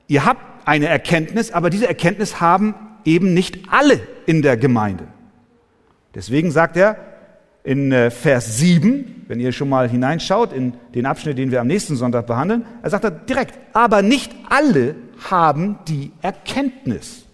ihr 0.08 0.26
habt 0.26 0.68
eine 0.68 0.88
Erkenntnis, 0.88 1.52
aber 1.52 1.70
diese 1.70 1.88
Erkenntnis 1.88 2.42
haben 2.42 2.76
eben 3.06 3.34
nicht 3.34 3.72
alle 3.72 4.00
in 4.26 4.42
der 4.42 4.58
Gemeinde. 4.58 5.08
Deswegen 6.16 6.52
sagt 6.52 6.78
er, 6.78 6.98
in 7.64 7.92
äh, 7.92 8.12
Vers 8.12 8.58
7, 8.58 9.26
wenn 9.28 9.40
ihr 9.40 9.52
schon 9.52 9.70
mal 9.70 9.90
hineinschaut 9.90 10.52
in 10.52 10.74
den 10.94 11.06
Abschnitt, 11.06 11.38
den 11.38 11.52
wir 11.52 11.62
am 11.62 11.68
nächsten 11.68 11.96
Sonntag 11.96 12.28
behandeln, 12.28 12.66
er 12.82 12.90
sagt 12.90 13.06
er 13.06 13.12
direkt, 13.12 13.58
aber 13.74 14.02
nicht 14.02 14.32
alle 14.50 14.96
haben 15.30 15.80
die 15.88 16.12
Erkenntnis. 16.22 17.26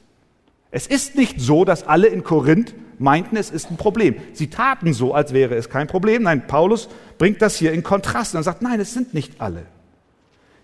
Es 0.71 0.85
ist 0.85 1.15
nicht 1.15 1.41
so, 1.41 1.65
dass 1.65 1.87
alle 1.87 2.07
in 2.07 2.23
Korinth 2.23 2.75
meinten, 2.99 3.37
es 3.37 3.49
ist 3.49 3.71
ein 3.71 3.77
Problem. 3.77 4.15
Sie 4.33 4.47
taten 4.47 4.93
so, 4.93 5.15
als 5.15 5.33
wäre 5.33 5.55
es 5.55 5.69
kein 5.69 5.87
Problem. 5.87 6.23
Nein, 6.23 6.45
Paulus 6.45 6.89
bringt 7.17 7.41
das 7.41 7.55
hier 7.55 7.71
in 7.71 7.81
Kontrast 7.81 8.35
und 8.35 8.43
sagt, 8.43 8.61
nein, 8.61 8.79
es 8.79 8.93
sind 8.93 9.15
nicht 9.15 9.41
alle. 9.41 9.65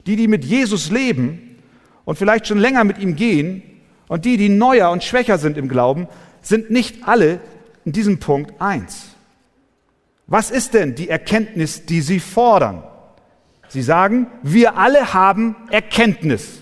Die, 0.06 0.16
die 0.16 0.28
mit 0.28 0.46
Jesus 0.46 0.92
leben 0.92 1.58
und 2.04 2.20
vielleicht 2.20 2.46
schon 2.46 2.60
länger 2.60 2.84
mit 2.84 3.00
ihm 3.00 3.16
gehen 3.16 3.64
und 4.08 4.26
die, 4.26 4.38
die 4.38 4.50
neuer 4.50 4.92
und 4.92 5.04
schwächer 5.04 5.40
sind 5.40 5.58
im 5.58 5.68
Glauben, 5.68 6.08
sind 6.44 6.70
nicht 6.70 7.08
alle 7.08 7.40
in 7.84 7.92
diesem 7.92 8.20
Punkt 8.20 8.62
eins. 8.62 9.15
Was 10.28 10.50
ist 10.50 10.74
denn 10.74 10.96
die 10.96 11.10
Erkenntnis, 11.10 11.86
die 11.86 12.02
Sie 12.02 12.20
fordern? 12.20 12.84
Sie 13.68 13.82
sagen, 13.82 14.28
wir 14.42 14.78
alle 14.78 15.14
haben 15.14 15.56
Erkenntnis. 15.70 16.62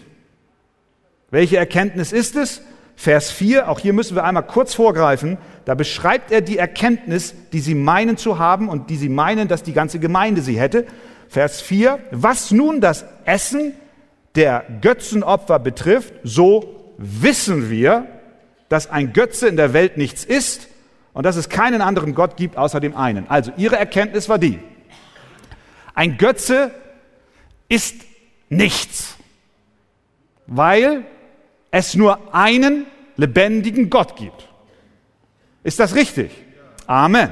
Welche 1.31 1.57
Erkenntnis 1.57 2.11
ist 2.11 2.35
es? 2.35 2.61
Vers 2.95 3.31
4, 3.31 3.69
auch 3.69 3.79
hier 3.79 3.93
müssen 3.93 4.15
wir 4.15 4.23
einmal 4.23 4.45
kurz 4.45 4.75
vorgreifen, 4.75 5.37
da 5.65 5.75
beschreibt 5.75 6.31
er 6.31 6.41
die 6.41 6.57
Erkenntnis, 6.57 7.33
die 7.51 7.59
sie 7.59 7.73
meinen 7.73 8.17
zu 8.17 8.37
haben 8.37 8.69
und 8.69 8.89
die 8.89 8.97
sie 8.97 9.09
meinen, 9.09 9.47
dass 9.47 9.63
die 9.63 9.73
ganze 9.73 9.99
Gemeinde 9.99 10.41
sie 10.41 10.59
hätte. 10.59 10.85
Vers 11.27 11.61
4, 11.61 11.99
was 12.11 12.51
nun 12.51 12.81
das 12.81 13.05
Essen 13.25 13.73
der 14.35 14.63
Götzenopfer 14.81 15.59
betrifft, 15.59 16.13
so 16.23 16.93
wissen 16.97 17.69
wir, 17.69 18.05
dass 18.69 18.89
ein 18.89 19.13
Götze 19.13 19.47
in 19.47 19.57
der 19.57 19.73
Welt 19.73 19.97
nichts 19.97 20.23
ist 20.23 20.67
und 21.13 21.25
dass 21.25 21.35
es 21.35 21.49
keinen 21.49 21.81
anderen 21.81 22.15
Gott 22.15 22.37
gibt 22.37 22.57
außer 22.57 22.79
dem 22.79 22.95
einen. 22.97 23.29
Also 23.29 23.51
ihre 23.57 23.77
Erkenntnis 23.77 24.29
war 24.29 24.39
die. 24.39 24.59
Ein 25.93 26.17
Götze 26.17 26.71
ist 27.69 27.95
nichts, 28.49 29.15
weil 30.47 31.05
es 31.71 31.95
nur 31.95 32.33
einen 32.33 32.85
lebendigen 33.15 33.89
Gott 33.89 34.15
gibt. 34.15 34.47
Ist 35.63 35.79
das 35.79 35.95
richtig? 35.95 36.31
Amen. 36.87 37.29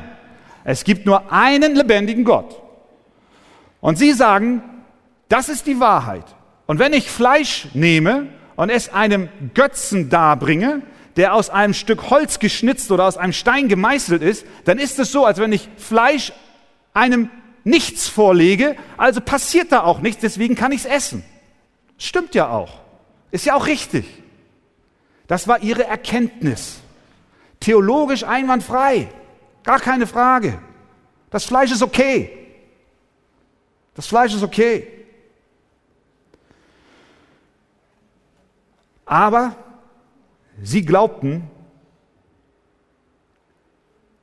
Es 0.64 0.84
gibt 0.84 1.06
nur 1.06 1.32
einen 1.32 1.76
lebendigen 1.76 2.24
Gott. 2.24 2.62
Und 3.82 3.98
Sie 3.98 4.14
sagen, 4.14 4.62
das 5.28 5.50
ist 5.50 5.66
die 5.66 5.80
Wahrheit. 5.80 6.26
Und 6.68 6.80
wenn 6.80 6.94
ich 6.94 7.10
Fleisch 7.10 7.68
nehme 7.74 8.28
und 8.56 8.70
es 8.70 8.94
einem 8.94 9.30
Götzen 9.54 10.10
darbringe, 10.10 10.84
der 11.16 11.34
aus 11.34 11.50
einem 11.50 11.74
Stück 11.74 12.10
Holz 12.10 12.40
geschnitzt 12.40 12.92
oder 12.92 13.06
aus 13.06 13.18
einem 13.18 13.34
Stein 13.34 13.68
gemeißelt 13.68 14.22
ist, 14.22 14.46
dann 14.66 14.78
ist 14.78 15.00
es 15.00 15.12
so, 15.12 15.26
als 15.26 15.40
wenn 15.40 15.52
ich 15.52 15.70
Fleisch 15.78 16.34
einem 16.94 17.30
nichts 17.64 18.08
vorlege, 18.08 18.76
also 18.98 19.22
passiert 19.22 19.72
da 19.72 19.84
auch 19.84 20.00
nichts, 20.00 20.22
deswegen 20.22 20.56
kann 20.56 20.72
ich 20.72 20.82
es 20.82 20.86
essen. 20.86 21.24
Stimmt 21.98 22.34
ja 22.34 22.50
auch. 22.50 22.80
Ist 23.30 23.46
ja 23.46 23.56
auch 23.56 23.68
richtig. 23.68 24.06
Das 25.28 25.48
war 25.48 25.62
ihre 25.62 25.86
Erkenntnis. 25.86 26.80
Theologisch 27.60 28.24
einwandfrei. 28.24 29.08
Gar 29.64 29.80
keine 29.80 30.08
Frage. 30.08 30.60
Das 31.30 31.46
Fleisch 31.46 31.72
ist 31.72 31.84
okay. 31.84 32.38
Das 33.94 34.08
Fleisch 34.08 34.34
ist 34.34 34.44
okay. 34.44 34.88
Aber 39.06 39.56
sie 40.62 40.86
glaubten, 40.86 41.44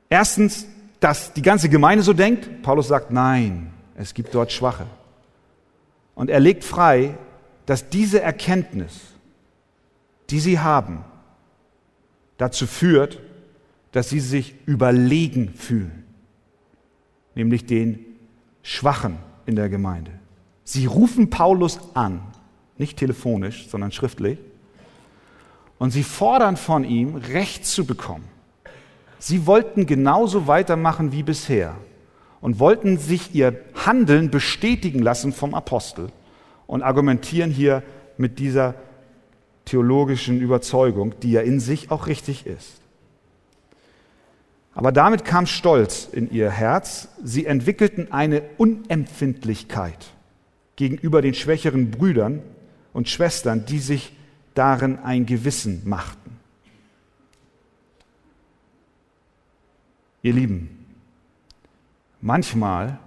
erstens, 0.09 0.65
dass 0.99 1.33
die 1.33 1.41
ganze 1.41 1.69
Gemeinde 1.69 2.03
so 2.03 2.13
denkt. 2.13 2.61
Paulus 2.61 2.87
sagt, 2.87 3.11
nein, 3.11 3.73
es 3.95 4.13
gibt 4.13 4.33
dort 4.33 4.51
Schwache. 4.51 4.85
Und 6.15 6.29
er 6.29 6.39
legt 6.39 6.63
frei, 6.63 7.17
dass 7.65 7.89
diese 7.89 8.21
Erkenntnis, 8.21 8.99
die 10.29 10.39
sie 10.39 10.59
haben, 10.59 11.05
dazu 12.37 12.67
führt, 12.67 13.19
dass 13.91 14.09
sie 14.09 14.19
sich 14.19 14.55
überlegen 14.65 15.53
fühlen, 15.53 16.03
nämlich 17.35 17.65
den 17.65 18.05
Schwachen 18.63 19.17
in 19.45 19.55
der 19.55 19.69
Gemeinde. 19.69 20.11
Sie 20.63 20.85
rufen 20.85 21.29
Paulus 21.29 21.79
an, 21.95 22.21
nicht 22.77 22.97
telefonisch, 22.97 23.67
sondern 23.69 23.91
schriftlich, 23.91 24.39
und 25.79 25.91
sie 25.91 26.03
fordern 26.03 26.57
von 26.57 26.83
ihm, 26.83 27.15
Recht 27.15 27.65
zu 27.65 27.85
bekommen. 27.85 28.27
Sie 29.17 29.47
wollten 29.47 29.85
genauso 29.85 30.47
weitermachen 30.47 31.11
wie 31.11 31.23
bisher 31.23 31.75
und 32.41 32.59
wollten 32.59 32.97
sich 32.97 33.33
ihr 33.33 33.59
Handeln 33.85 34.29
bestätigen 34.29 34.99
lassen 34.99 35.33
vom 35.33 35.53
Apostel 35.53 36.09
und 36.67 36.83
argumentieren 36.83 37.49
hier 37.49 37.83
mit 38.17 38.39
dieser 38.39 38.75
theologischen 39.65 40.39
Überzeugung, 40.41 41.15
die 41.21 41.31
ja 41.31 41.41
in 41.41 41.59
sich 41.59 41.91
auch 41.91 42.07
richtig 42.07 42.45
ist. 42.45 42.81
Aber 44.73 44.91
damit 44.91 45.25
kam 45.25 45.45
Stolz 45.45 46.07
in 46.09 46.31
ihr 46.31 46.49
Herz. 46.49 47.09
Sie 47.23 47.45
entwickelten 47.45 48.11
eine 48.11 48.43
Unempfindlichkeit 48.57 50.07
gegenüber 50.75 51.21
den 51.21 51.33
schwächeren 51.33 51.91
Brüdern 51.91 52.41
und 52.93 53.09
Schwestern, 53.09 53.65
die 53.65 53.79
sich 53.79 54.13
darin 54.59 54.99
ein 54.99 55.25
Gewissen 55.25 55.83
machten. 55.85 56.37
Ihr 60.21 60.33
Lieben, 60.33 60.85
manchmal 62.19 62.99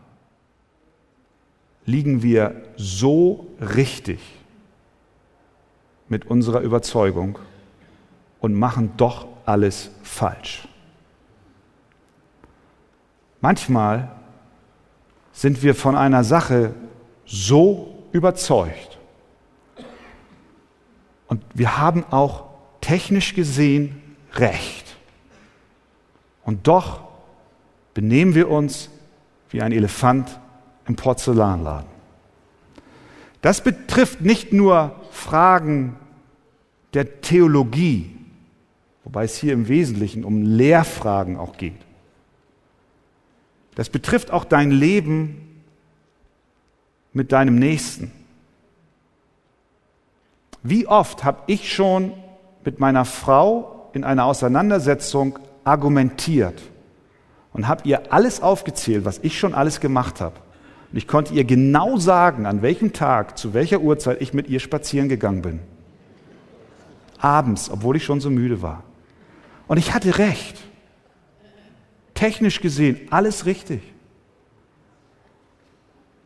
liegen 1.85 2.23
wir 2.23 2.63
so 2.77 3.49
richtig 3.61 4.19
mit 6.09 6.25
unserer 6.25 6.61
Überzeugung 6.61 7.39
und 8.41 8.55
machen 8.55 8.95
doch 8.97 9.27
alles 9.45 9.91
falsch. 10.03 10.67
Manchmal 13.43 14.11
sind 15.33 15.63
wir 15.63 15.75
von 15.75 15.97
einer 15.97 16.25
Sache 16.25 16.75
so 17.27 18.05
überzeugt 18.13 18.92
und 21.33 21.43
wir 21.55 21.79
haben 21.79 22.05
auch 22.11 22.45
technisch 22.83 23.33
gesehen 23.33 24.03
recht. 24.35 24.99
Und 26.45 26.67
doch 26.69 27.09
benehmen 27.95 28.35
wir 28.35 28.51
uns 28.51 28.91
wie 29.49 29.63
ein 29.63 29.73
Elefant 29.73 30.39
im 30.87 30.95
Porzellanladen. 30.95 31.89
Das 33.41 33.65
betrifft 33.65 34.21
nicht 34.21 34.53
nur 34.53 34.95
Fragen 35.11 35.97
der 36.93 37.23
Theologie, 37.23 38.15
wobei 39.03 39.25
es 39.25 39.39
hier 39.39 39.55
im 39.55 39.69
Wesentlichen 39.69 40.25
um 40.25 40.43
Lehrfragen 40.43 41.39
auch 41.39 41.57
geht. 41.57 41.81
Das 43.75 43.89
betrifft 43.89 44.33
auch 44.33 44.45
dein 44.45 44.71
Leben 44.71 45.63
mit 47.15 47.33
deinem 47.33 47.59
Nächsten. 47.59 48.13
Wie 50.63 50.87
oft 50.87 51.25
habe 51.25 51.43
ich 51.47 51.73
schon 51.73 52.13
mit 52.65 52.79
meiner 52.79 53.05
Frau 53.05 53.91
in 53.93 54.05
einer 54.05 54.25
Auseinandersetzung 54.25 55.39
argumentiert 55.65 56.63
und 57.53 57.69
habe 57.69 57.83
ihr 57.85 58.13
alles 58.13 58.43
aufgezählt, 58.43 59.05
was 59.05 59.19
ich 59.23 59.39
schon 59.39 59.55
alles 59.55 59.81
gemacht 59.81 60.21
habe. 60.21 60.37
Und 60.91 60.99
ich 60.99 61.09
konnte 61.09 61.35
ihr 61.35 61.45
genau 61.45 61.97
sagen, 61.97 62.47
an 62.47 62.63
welchem 62.63 62.93
Tag, 62.93 63.39
zu 63.39 63.55
welcher 63.55 63.81
Uhrzeit 63.81 64.21
ich 64.21 64.33
mit 64.33 64.49
ihr 64.49 64.61
spazieren 64.61 65.09
gegangen 65.09 65.43
bin. 65.43 65.61
Abends, 67.19 67.71
obwohl 67.71 67.97
ich 67.97 68.05
schon 68.05 68.21
so 68.21 68.31
müde 68.31 68.63
war. 68.63 68.83
Und 69.69 69.79
ich 69.79 69.95
hatte 69.95 70.19
recht 70.19 70.59
technisch 72.23 72.61
gesehen 72.61 73.01
alles 73.11 73.47
richtig. 73.47 73.83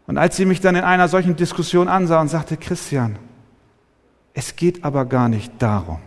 Und 0.07 0.19
als 0.19 0.37
sie 0.37 0.45
mich 0.45 0.61
dann 0.61 0.77
in 0.77 0.85
einer 0.85 1.09
solchen 1.09 1.37
Diskussion 1.37 1.89
ansah 1.89 2.21
und 2.21 2.29
sagte, 2.29 2.59
Christian, 2.59 3.19
es 4.37 4.55
geht 4.55 4.85
aber 4.85 5.07
gar 5.07 5.31
nicht 5.31 5.51
darum. 5.59 5.99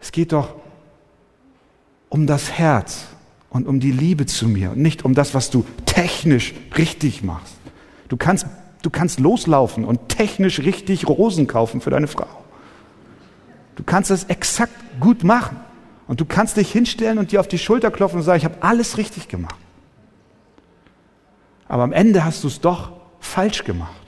Es 0.00 0.10
geht 0.10 0.32
doch 0.32 0.54
um 2.08 2.26
das 2.26 2.50
Herz 2.50 3.04
und 3.50 3.68
um 3.68 3.80
die 3.80 3.92
Liebe 3.92 4.24
zu 4.24 4.48
mir 4.48 4.70
und 4.70 4.78
nicht 4.78 5.04
um 5.04 5.14
das, 5.14 5.34
was 5.34 5.50
du 5.50 5.64
technisch 5.84 6.54
richtig 6.78 7.22
machst. 7.22 7.54
Du 8.08 8.16
kannst, 8.16 8.46
du 8.80 8.88
kannst 8.88 9.20
loslaufen 9.20 9.84
und 9.84 10.08
technisch 10.08 10.60
richtig 10.60 11.06
Rosen 11.06 11.46
kaufen 11.46 11.82
für 11.82 11.90
deine 11.90 12.06
Frau. 12.08 12.26
Du 13.76 13.82
kannst 13.84 14.10
das 14.10 14.24
exakt 14.24 14.74
gut 15.00 15.24
machen. 15.24 15.58
Und 16.08 16.20
du 16.20 16.24
kannst 16.24 16.56
dich 16.56 16.72
hinstellen 16.72 17.18
und 17.18 17.30
dir 17.30 17.40
auf 17.40 17.48
die 17.48 17.58
Schulter 17.58 17.90
klopfen 17.90 18.18
und 18.18 18.24
sagen, 18.24 18.38
ich 18.38 18.44
habe 18.44 18.56
alles 18.60 18.96
richtig 18.96 19.28
gemacht. 19.28 19.54
Aber 21.68 21.82
am 21.82 21.92
Ende 21.92 22.24
hast 22.24 22.42
du 22.42 22.48
es 22.48 22.60
doch 22.60 22.92
falsch 23.20 23.64
gemacht, 23.64 24.01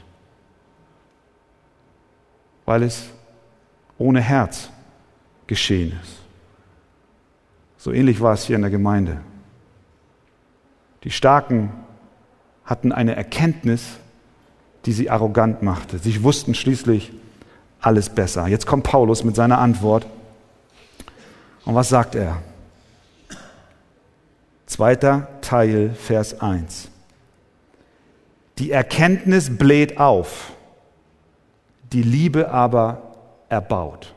weil 2.64 2.82
es 2.82 3.06
ohne 3.98 4.20
Herz 4.20 4.70
geschehen 5.46 5.98
ist. 6.02 6.16
So 7.76 7.92
ähnlich 7.92 8.20
war 8.20 8.32
es 8.32 8.44
hier 8.44 8.56
in 8.56 8.62
der 8.62 8.70
Gemeinde. 8.70 9.20
Die 11.04 11.10
Starken 11.10 11.70
hatten 12.64 12.92
eine 12.92 13.14
Erkenntnis, 13.14 13.98
die 14.86 14.92
sie 14.92 15.10
arrogant 15.10 15.62
machte. 15.62 15.98
Sie 15.98 16.22
wussten 16.22 16.54
schließlich 16.54 17.12
alles 17.80 18.08
besser. 18.08 18.46
Jetzt 18.46 18.66
kommt 18.66 18.84
Paulus 18.84 19.22
mit 19.22 19.36
seiner 19.36 19.58
Antwort. 19.58 20.06
Und 21.66 21.74
was 21.74 21.90
sagt 21.90 22.14
er? 22.14 22.38
Zweiter 24.66 25.28
Teil, 25.42 25.90
Vers 25.90 26.40
1. 26.40 26.88
Die 28.58 28.70
Erkenntnis 28.70 29.56
bläht 29.56 29.98
auf, 29.98 30.53
die 31.94 32.02
Liebe 32.02 32.50
aber 32.50 33.14
erbaut. 33.48 34.14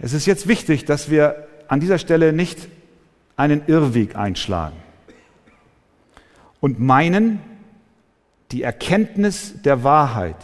Es 0.00 0.12
ist 0.12 0.26
jetzt 0.26 0.48
wichtig, 0.48 0.84
dass 0.84 1.08
wir 1.08 1.46
an 1.68 1.78
dieser 1.78 1.98
Stelle 1.98 2.32
nicht 2.32 2.68
einen 3.36 3.62
Irrweg 3.68 4.16
einschlagen 4.16 4.76
und 6.60 6.80
meinen, 6.80 7.40
die 8.50 8.62
Erkenntnis 8.62 9.62
der 9.62 9.84
Wahrheit 9.84 10.36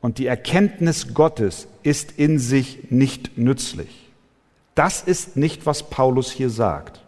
und 0.00 0.18
die 0.18 0.26
Erkenntnis 0.26 1.14
Gottes 1.14 1.68
ist 1.82 2.12
in 2.18 2.38
sich 2.38 2.90
nicht 2.90 3.38
nützlich. 3.38 4.10
Das 4.74 5.02
ist 5.02 5.36
nicht, 5.36 5.64
was 5.64 5.88
Paulus 5.88 6.30
hier 6.30 6.50
sagt. 6.50 7.00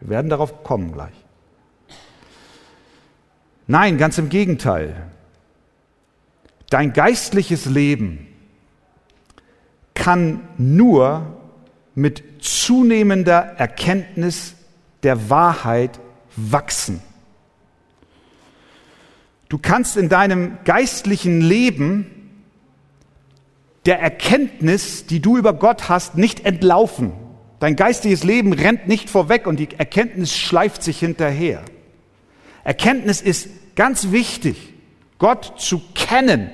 Wir 0.00 0.10
werden 0.10 0.28
darauf 0.28 0.62
kommen 0.62 0.92
gleich. 0.92 1.19
Nein, 3.70 3.98
ganz 3.98 4.18
im 4.18 4.30
Gegenteil. 4.30 4.96
Dein 6.70 6.92
geistliches 6.92 7.66
Leben 7.66 8.26
kann 9.94 10.40
nur 10.58 11.38
mit 11.94 12.24
zunehmender 12.40 13.38
Erkenntnis 13.38 14.56
der 15.04 15.30
Wahrheit 15.30 16.00
wachsen. 16.34 17.00
Du 19.48 19.56
kannst 19.56 19.96
in 19.96 20.08
deinem 20.08 20.58
geistlichen 20.64 21.40
Leben 21.40 22.42
der 23.86 24.00
Erkenntnis, 24.00 25.06
die 25.06 25.20
du 25.20 25.38
über 25.38 25.52
Gott 25.52 25.88
hast, 25.88 26.16
nicht 26.16 26.44
entlaufen. 26.44 27.12
Dein 27.60 27.76
geistiges 27.76 28.24
Leben 28.24 28.52
rennt 28.52 28.88
nicht 28.88 29.08
vorweg 29.08 29.46
und 29.46 29.60
die 29.60 29.68
Erkenntnis 29.78 30.36
schleift 30.36 30.82
sich 30.82 30.98
hinterher. 30.98 31.62
Erkenntnis 32.64 33.22
ist 33.22 33.48
ganz 33.76 34.10
wichtig. 34.12 34.74
Gott 35.18 35.54
zu 35.58 35.82
kennen, 35.94 36.50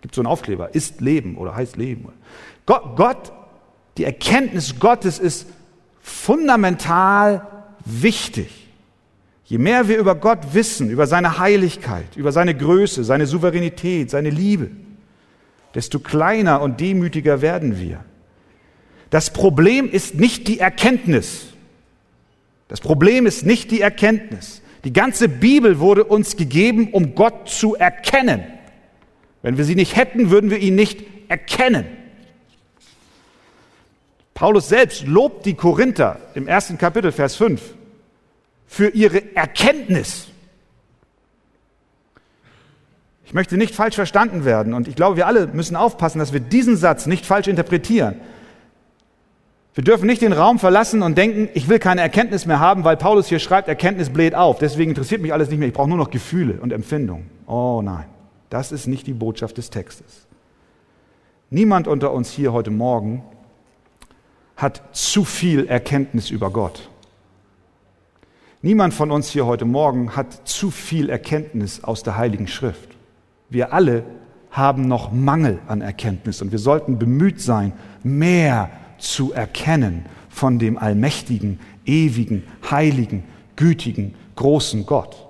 gibt 0.00 0.14
so 0.14 0.20
einen 0.20 0.28
Aufkleber, 0.28 0.74
ist 0.74 1.00
Leben 1.00 1.36
oder 1.36 1.56
heißt 1.56 1.76
Leben. 1.76 2.08
Gott, 2.64 2.96
Gott, 2.96 3.32
die 3.96 4.04
Erkenntnis 4.04 4.78
Gottes 4.78 5.18
ist 5.18 5.46
fundamental 6.00 7.46
wichtig. 7.84 8.68
Je 9.44 9.58
mehr 9.58 9.88
wir 9.88 9.98
über 9.98 10.14
Gott 10.16 10.54
wissen, 10.54 10.90
über 10.90 11.06
seine 11.06 11.38
Heiligkeit, 11.38 12.16
über 12.16 12.32
seine 12.32 12.54
Größe, 12.56 13.04
seine 13.04 13.26
Souveränität, 13.26 14.10
seine 14.10 14.30
Liebe, 14.30 14.70
desto 15.74 16.00
kleiner 16.00 16.62
und 16.62 16.80
demütiger 16.80 17.42
werden 17.42 17.78
wir. 17.78 18.04
Das 19.10 19.32
Problem 19.32 19.88
ist 19.88 20.16
nicht 20.16 20.48
die 20.48 20.58
Erkenntnis. 20.58 21.46
Das 22.68 22.80
Problem 22.80 23.26
ist 23.26 23.46
nicht 23.46 23.70
die 23.70 23.80
Erkenntnis. 23.80 24.62
Die 24.86 24.92
ganze 24.92 25.28
Bibel 25.28 25.80
wurde 25.80 26.04
uns 26.04 26.36
gegeben, 26.36 26.92
um 26.92 27.16
Gott 27.16 27.48
zu 27.48 27.74
erkennen. 27.74 28.44
Wenn 29.42 29.58
wir 29.58 29.64
sie 29.64 29.74
nicht 29.74 29.96
hätten, 29.96 30.30
würden 30.30 30.48
wir 30.48 30.58
ihn 30.58 30.76
nicht 30.76 31.04
erkennen. 31.26 31.86
Paulus 34.32 34.68
selbst 34.68 35.04
lobt 35.04 35.44
die 35.44 35.54
Korinther 35.54 36.20
im 36.36 36.46
ersten 36.46 36.78
Kapitel, 36.78 37.10
Vers 37.10 37.34
5 37.34 37.60
für 38.68 38.90
ihre 38.90 39.34
Erkenntnis. 39.34 40.28
Ich 43.24 43.34
möchte 43.34 43.56
nicht 43.56 43.74
falsch 43.74 43.96
verstanden 43.96 44.44
werden 44.44 44.72
und 44.72 44.86
ich 44.86 44.94
glaube, 44.94 45.16
wir 45.16 45.26
alle 45.26 45.48
müssen 45.48 45.74
aufpassen, 45.74 46.20
dass 46.20 46.32
wir 46.32 46.38
diesen 46.38 46.76
Satz 46.76 47.06
nicht 47.06 47.26
falsch 47.26 47.48
interpretieren. 47.48 48.20
Wir 49.76 49.84
dürfen 49.84 50.06
nicht 50.06 50.22
den 50.22 50.32
Raum 50.32 50.58
verlassen 50.58 51.02
und 51.02 51.18
denken, 51.18 51.50
ich 51.52 51.68
will 51.68 51.78
keine 51.78 52.00
Erkenntnis 52.00 52.46
mehr 52.46 52.60
haben, 52.60 52.82
weil 52.84 52.96
Paulus 52.96 53.26
hier 53.26 53.38
schreibt, 53.38 53.68
Erkenntnis 53.68 54.08
bläht 54.08 54.34
auf. 54.34 54.58
Deswegen 54.58 54.92
interessiert 54.92 55.20
mich 55.20 55.34
alles 55.34 55.50
nicht 55.50 55.58
mehr. 55.58 55.68
Ich 55.68 55.74
brauche 55.74 55.90
nur 55.90 55.98
noch 55.98 56.08
Gefühle 56.08 56.54
und 56.62 56.72
Empfindungen. 56.72 57.26
Oh 57.46 57.82
nein, 57.84 58.06
das 58.48 58.72
ist 58.72 58.86
nicht 58.86 59.06
die 59.06 59.12
Botschaft 59.12 59.58
des 59.58 59.68
Textes. 59.68 60.26
Niemand 61.50 61.88
unter 61.88 62.12
uns 62.12 62.30
hier 62.30 62.54
heute 62.54 62.70
Morgen 62.70 63.22
hat 64.56 64.82
zu 64.92 65.26
viel 65.26 65.66
Erkenntnis 65.66 66.30
über 66.30 66.50
Gott. 66.50 66.88
Niemand 68.62 68.94
von 68.94 69.10
uns 69.10 69.28
hier 69.28 69.44
heute 69.44 69.66
Morgen 69.66 70.16
hat 70.16 70.48
zu 70.48 70.70
viel 70.70 71.10
Erkenntnis 71.10 71.84
aus 71.84 72.02
der 72.02 72.16
Heiligen 72.16 72.48
Schrift. 72.48 72.96
Wir 73.50 73.74
alle 73.74 74.04
haben 74.50 74.88
noch 74.88 75.12
Mangel 75.12 75.58
an 75.68 75.82
Erkenntnis 75.82 76.40
und 76.40 76.50
wir 76.50 76.58
sollten 76.58 76.98
bemüht 76.98 77.42
sein, 77.42 77.74
mehr 78.02 78.70
zu 78.98 79.32
erkennen 79.32 80.06
von 80.28 80.58
dem 80.58 80.78
allmächtigen, 80.78 81.60
ewigen, 81.84 82.44
heiligen, 82.70 83.24
gütigen, 83.56 84.14
großen 84.34 84.84
Gott. 84.86 85.26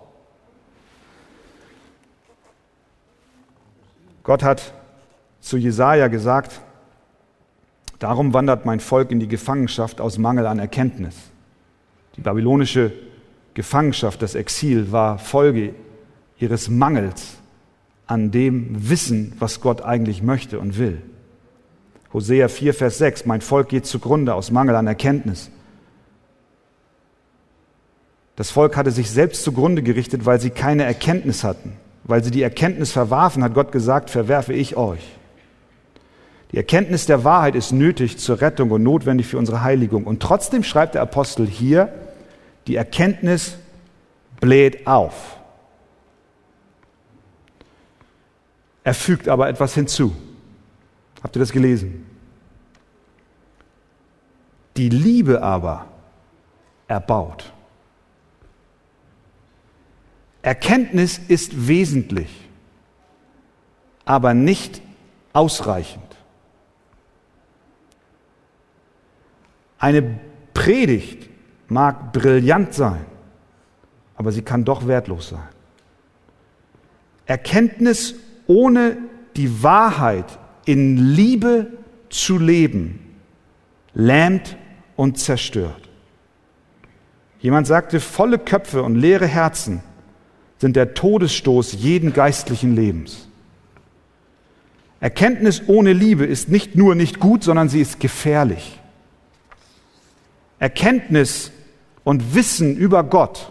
Gott 4.23 4.43
hat 4.43 4.73
zu 5.41 5.57
Jesaja 5.57 6.09
gesagt, 6.09 6.61
darum 8.01 8.35
wandert 8.35 8.67
mein 8.67 8.81
Volk 8.81 9.13
in 9.13 9.21
die 9.21 9.29
Gefangenschaft 9.29 10.01
aus 10.01 10.19
Mangel 10.19 10.47
an 10.47 10.59
Erkenntnis. 10.59 11.15
Die 12.17 12.21
babylonische 12.23 12.93
Gefangenschaft, 13.55 14.21
das 14.23 14.35
Exil 14.35 14.91
war 14.91 15.19
Folge 15.19 15.75
ihres 16.39 16.69
Mangels 16.69 17.37
an 18.07 18.31
dem 18.31 18.89
Wissen, 18.91 19.33
was 19.39 19.61
Gott 19.61 19.83
eigentlich 19.83 20.23
möchte 20.23 20.59
und 20.59 20.79
will. 20.79 21.01
Hosea 22.17 22.49
4, 22.49 22.73
Vers 22.73 22.97
6, 22.97 23.27
mein 23.27 23.43
Volk 23.43 23.69
geht 23.69 23.85
zugrunde 23.85 24.33
aus 24.33 24.51
Mangel 24.51 24.75
an 24.75 24.87
Erkenntnis. 24.87 25.51
Das 28.37 28.51
Volk 28.51 28.75
hatte 28.75 28.91
sich 28.91 29.11
selbst 29.11 29.45
zugrunde 29.45 29.83
gerichtet, 29.83 30.25
weil 30.25 30.41
sie 30.41 30.49
keine 30.49 30.85
Erkenntnis 30.85 31.45
hatten. 31.45 31.75
Weil 32.05 32.25
sie 32.25 32.31
die 32.31 32.41
Erkenntnis 32.41 32.91
verwarfen, 32.91 33.45
hat 33.45 33.53
Gott 33.53 33.71
gesagt, 33.71 34.09
verwerfe 34.09 34.55
ich 34.55 34.79
euch. 34.79 35.07
Die 36.53 36.57
Erkenntnis 36.57 37.05
der 37.05 37.23
Wahrheit 37.23 37.55
ist 37.55 37.73
nötig 37.73 38.17
zur 38.17 38.41
Rettung 38.41 38.71
und 38.71 38.83
notwendig 38.83 39.27
für 39.27 39.37
unsere 39.37 39.63
Heiligung. 39.63 40.05
Und 40.05 40.23
trotzdem 40.23 40.63
schreibt 40.63 40.95
der 40.95 41.03
Apostel 41.03 41.47
hier, 41.47 41.93
die 42.67 42.77
Erkenntnis 42.77 43.59
bläht 44.41 44.87
auf. 44.87 45.37
Er 48.85 48.95
fügt 48.95 49.29
aber 49.29 49.51
etwas 49.51 49.75
hinzu. 49.75 50.17
Habt 51.23 51.37
ihr 51.37 51.41
das 51.41 51.53
gelesen? 51.53 52.07
Die 54.77 54.89
Liebe 54.89 55.43
aber 55.43 55.87
erbaut. 56.87 57.53
Erkenntnis 60.43 61.19
ist 61.19 61.67
wesentlich, 61.67 62.49
aber 64.05 64.35
nicht 64.35 64.81
ausreichend. 65.33 66.05
Eine 69.79 70.21
Predigt 70.55 71.29
mag 71.69 72.13
brillant 72.13 72.75
sein, 72.75 73.05
aber 74.17 74.31
sie 74.31 74.43
kann 74.43 74.65
doch 74.65 74.87
wertlos 74.87 75.31
sein. 75.31 75.49
Erkenntnis 77.27 78.15
ohne 78.47 78.97
die 79.35 79.63
Wahrheit 79.63 80.39
in 80.67 81.15
Liebe 81.15 81.69
zu 82.11 82.39
leben, 82.39 83.17
lähmt 83.95 84.57
und 84.97 85.19
zerstört. 85.19 85.89
Jemand 87.41 87.67
sagte, 87.67 88.01
volle 88.01 88.39
Köpfe 88.39 88.83
und 88.83 88.97
leere 88.97 89.27
Herzen 89.27 89.81
sind 90.59 90.77
der 90.77 90.93
Todesstoß 90.93 91.73
jeden 91.73 92.13
geistlichen 92.13 92.77
Lebens. 92.77 93.29
Erkenntnis 95.01 95.63
ohne 95.67 95.95
Liebe 95.95 96.27
ist 96.27 96.51
nicht 96.51 96.77
nur 96.77 96.95
nicht 96.95 97.21
gut, 97.21 97.45
sondern 97.45 97.69
sie 97.71 97.81
ist 97.81 98.01
gefährlich. 98.01 98.79
Erkenntnis 100.59 101.53
und 102.05 102.35
Wissen 102.35 102.77
über 102.77 103.03
Gott 103.05 103.51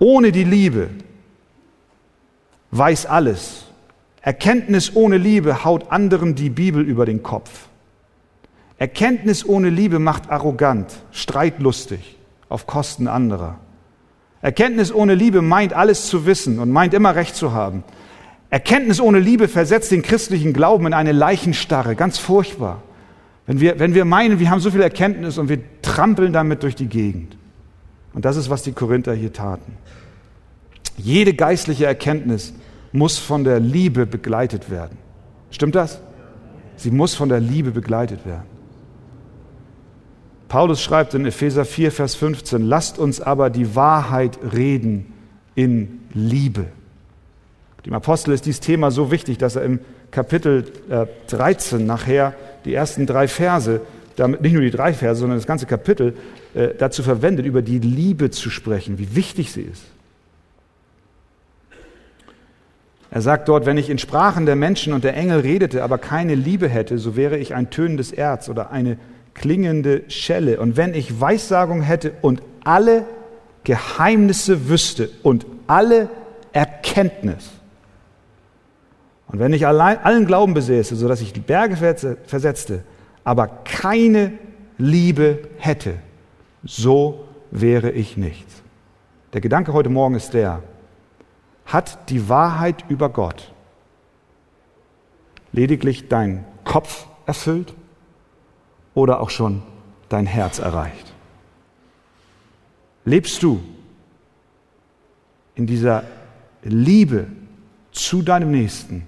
ohne 0.00 0.32
die 0.32 0.44
Liebe 0.44 0.90
weiß 2.72 3.06
alles. 3.06 3.66
Erkenntnis 4.22 4.94
ohne 4.94 5.16
Liebe 5.16 5.64
haut 5.64 5.90
anderen 5.90 6.34
die 6.34 6.50
Bibel 6.50 6.82
über 6.82 7.06
den 7.06 7.22
Kopf. 7.22 7.68
Erkenntnis 8.78 9.46
ohne 9.46 9.70
Liebe 9.70 9.98
macht 9.98 10.30
arrogant, 10.30 10.92
streitlustig, 11.12 12.18
auf 12.48 12.66
Kosten 12.66 13.08
anderer. 13.08 13.58
Erkenntnis 14.42 14.92
ohne 14.92 15.14
Liebe 15.14 15.42
meint 15.42 15.72
alles 15.72 16.06
zu 16.06 16.26
wissen 16.26 16.58
und 16.58 16.70
meint 16.70 16.94
immer 16.94 17.14
recht 17.14 17.36
zu 17.36 17.52
haben. 17.52 17.84
Erkenntnis 18.48 19.00
ohne 19.00 19.18
Liebe 19.20 19.48
versetzt 19.48 19.90
den 19.92 20.02
christlichen 20.02 20.52
Glauben 20.52 20.86
in 20.86 20.94
eine 20.94 21.12
Leichenstarre, 21.12 21.94
ganz 21.94 22.18
furchtbar. 22.18 22.82
Wenn 23.46 23.60
wir, 23.60 23.78
wenn 23.78 23.94
wir 23.94 24.04
meinen, 24.04 24.38
wir 24.38 24.50
haben 24.50 24.60
so 24.60 24.70
viel 24.70 24.82
Erkenntnis 24.82 25.38
und 25.38 25.48
wir 25.48 25.60
trampeln 25.82 26.32
damit 26.32 26.62
durch 26.62 26.74
die 26.74 26.86
Gegend. 26.88 27.36
Und 28.12 28.24
das 28.24 28.36
ist, 28.36 28.50
was 28.50 28.62
die 28.62 28.72
Korinther 28.72 29.14
hier 29.14 29.32
taten. 29.32 29.76
Jede 30.96 31.34
geistliche 31.34 31.86
Erkenntnis 31.86 32.52
muss 32.92 33.18
von 33.18 33.44
der 33.44 33.60
Liebe 33.60 34.06
begleitet 34.06 34.70
werden. 34.70 34.98
Stimmt 35.50 35.74
das? 35.74 36.00
Sie 36.76 36.90
muss 36.90 37.14
von 37.14 37.28
der 37.28 37.40
Liebe 37.40 37.70
begleitet 37.70 38.24
werden. 38.24 38.48
Paulus 40.48 40.82
schreibt 40.82 41.14
in 41.14 41.26
Epheser 41.26 41.64
4, 41.64 41.92
Vers 41.92 42.16
15, 42.16 42.62
lasst 42.62 42.98
uns 42.98 43.20
aber 43.20 43.50
die 43.50 43.76
Wahrheit 43.76 44.38
reden 44.52 45.12
in 45.54 46.00
Liebe. 46.12 46.66
Dem 47.86 47.94
Apostel 47.94 48.34
ist 48.34 48.46
dieses 48.46 48.60
Thema 48.60 48.90
so 48.90 49.10
wichtig, 49.10 49.38
dass 49.38 49.56
er 49.56 49.62
im 49.62 49.80
Kapitel 50.10 50.64
13 51.28 51.80
äh, 51.80 51.84
nachher 51.84 52.34
die 52.64 52.74
ersten 52.74 53.06
drei 53.06 53.28
Verse, 53.28 53.80
damit 54.16 54.42
nicht 54.42 54.52
nur 54.52 54.62
die 54.62 54.70
drei 54.70 54.92
Verse, 54.92 55.20
sondern 55.20 55.38
das 55.38 55.46
ganze 55.46 55.66
Kapitel 55.66 56.14
äh, 56.54 56.70
dazu 56.76 57.02
verwendet, 57.02 57.46
über 57.46 57.62
die 57.62 57.78
Liebe 57.78 58.30
zu 58.30 58.50
sprechen, 58.50 58.98
wie 58.98 59.14
wichtig 59.14 59.52
sie 59.52 59.62
ist. 59.62 59.84
Er 63.10 63.22
sagt 63.22 63.48
dort, 63.48 63.66
wenn 63.66 63.76
ich 63.76 63.90
in 63.90 63.98
Sprachen 63.98 64.46
der 64.46 64.56
Menschen 64.56 64.92
und 64.92 65.02
der 65.02 65.16
Engel 65.16 65.40
redete, 65.40 65.82
aber 65.82 65.98
keine 65.98 66.34
Liebe 66.34 66.68
hätte, 66.68 66.98
so 66.98 67.16
wäre 67.16 67.38
ich 67.38 67.54
ein 67.54 67.70
tönendes 67.70 68.12
Erz 68.12 68.48
oder 68.48 68.70
eine 68.70 68.98
klingende 69.34 70.02
Schelle. 70.08 70.60
Und 70.60 70.76
wenn 70.76 70.94
ich 70.94 71.20
Weissagung 71.20 71.82
hätte 71.82 72.12
und 72.22 72.42
alle 72.62 73.04
Geheimnisse 73.64 74.68
wüsste 74.68 75.10
und 75.22 75.44
alle 75.66 76.08
Erkenntnis, 76.52 77.50
und 79.26 79.38
wenn 79.38 79.52
ich 79.52 79.66
allein, 79.66 79.98
allen 79.98 80.26
Glauben 80.26 80.54
besäße, 80.54 80.96
sodass 80.96 81.20
ich 81.20 81.32
die 81.32 81.40
Berge 81.40 81.76
versetzte, 81.76 82.82
aber 83.22 83.46
keine 83.64 84.32
Liebe 84.76 85.38
hätte, 85.58 85.94
so 86.64 87.26
wäre 87.52 87.92
ich 87.92 88.16
nichts. 88.16 88.62
Der 89.32 89.40
Gedanke 89.40 89.72
heute 89.72 89.88
Morgen 89.88 90.16
ist 90.16 90.34
der, 90.34 90.62
hat 91.72 92.10
die 92.10 92.28
Wahrheit 92.28 92.84
über 92.88 93.08
Gott 93.08 93.52
lediglich 95.52 96.08
dein 96.08 96.44
Kopf 96.64 97.06
erfüllt 97.26 97.74
oder 98.94 99.20
auch 99.20 99.30
schon 99.30 99.62
dein 100.08 100.26
Herz 100.26 100.58
erreicht? 100.58 101.14
Lebst 103.04 103.42
du 103.42 103.60
in 105.54 105.66
dieser 105.66 106.04
Liebe 106.62 107.26
zu 107.92 108.22
deinem 108.22 108.50
Nächsten, 108.50 109.06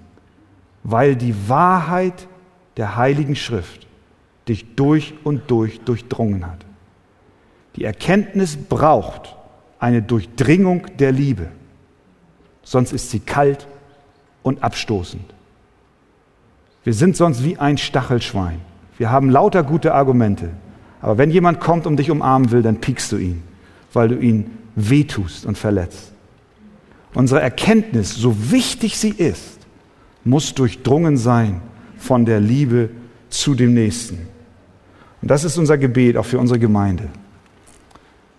weil 0.83 1.17
die 1.17 1.49
Wahrheit 1.49 2.27
der 2.77 2.97
Heiligen 2.97 3.37
Schrift 3.37 3.87
dich 4.49 4.75
durch 4.77 5.15
und 5.25 5.51
durch 5.51 5.81
durchdrungen 5.81 6.47
hat? 6.47 6.65
Die 7.77 7.85
Erkenntnis 7.85 8.57
braucht 8.57 9.37
eine 9.79 10.03
Durchdringung 10.03 10.87
der 10.99 11.13
Liebe, 11.13 11.49
sonst 12.63 12.93
ist 12.93 13.11
sie 13.11 13.21
kalt 13.21 13.67
und 14.43 14.63
abstoßend. 14.63 15.25
Wir 16.85 16.95
sind 16.95 17.17
sonst 17.17 17.45
wie 17.45 17.59
ein 17.59 17.79
Stachelschwein. 17.79 18.61
Wir 18.99 19.11
haben 19.11 19.31
lauter 19.31 19.63
gute 19.63 19.95
Argumente. 19.95 20.51
Aber 21.01 21.19
wenn 21.19 21.31
jemand 21.31 21.61
kommt 21.61 21.87
und 21.87 21.97
dich 21.97 22.11
umarmen 22.11 22.51
will, 22.51 22.63
dann 22.63 22.81
piekst 22.81 23.13
du 23.13 23.17
ihn, 23.17 23.43
weil 23.93 24.09
du 24.09 24.17
ihn 24.17 24.59
wehtust 24.75 25.47
und 25.47 25.59
verletzt. 25.59 26.13
Unsere 27.15 27.41
Erkenntnis, 27.41 28.15
so 28.15 28.51
wichtig 28.51 28.97
sie 28.97 29.11
ist, 29.11 29.59
muss 30.25 30.55
durchdrungen 30.55 31.17
sein 31.17 31.61
von 31.99 32.25
der 32.25 32.41
Liebe 32.41 32.91
zu 33.29 33.55
dem 33.55 33.75
Nächsten. 33.75 34.29
Und 35.21 35.31
das 35.31 35.45
ist 35.45 35.59
unser 35.59 35.79
Gebet 35.79 36.17
auch 36.17 36.25
für 36.25 36.39
unsere 36.39 36.59
Gemeinde. 36.59 37.09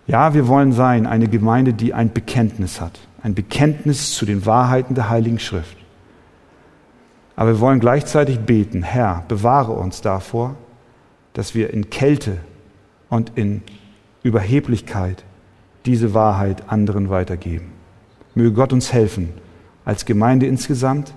Ja, 0.06 0.34
wir 0.34 0.48
wollen 0.48 0.72
sein 0.72 1.06
eine 1.06 1.28
Gemeinde, 1.28 1.72
die 1.72 1.94
ein 1.94 2.12
Bekenntnis 2.12 2.80
hat, 2.80 2.98
ein 3.24 3.34
Bekenntnis 3.34 4.14
zu 4.14 4.26
den 4.26 4.44
Wahrheiten 4.44 4.94
der 4.94 5.08
Heiligen 5.08 5.38
Schrift. 5.38 5.78
Aber 7.36 7.54
wir 7.54 7.60
wollen 7.60 7.80
gleichzeitig 7.80 8.40
beten, 8.40 8.82
Herr, 8.82 9.24
bewahre 9.28 9.72
uns 9.72 10.02
davor, 10.02 10.56
dass 11.32 11.54
wir 11.54 11.72
in 11.72 11.88
Kälte 11.88 12.36
und 13.08 13.32
in 13.34 13.62
Überheblichkeit 14.22 15.24
diese 15.86 16.12
Wahrheit 16.12 16.68
anderen 16.68 17.08
weitergeben. 17.08 17.72
Möge 18.34 18.52
Gott 18.52 18.74
uns 18.74 18.92
helfen, 18.92 19.32
als 19.86 20.04
Gemeinde 20.04 20.46
insgesamt, 20.46 21.14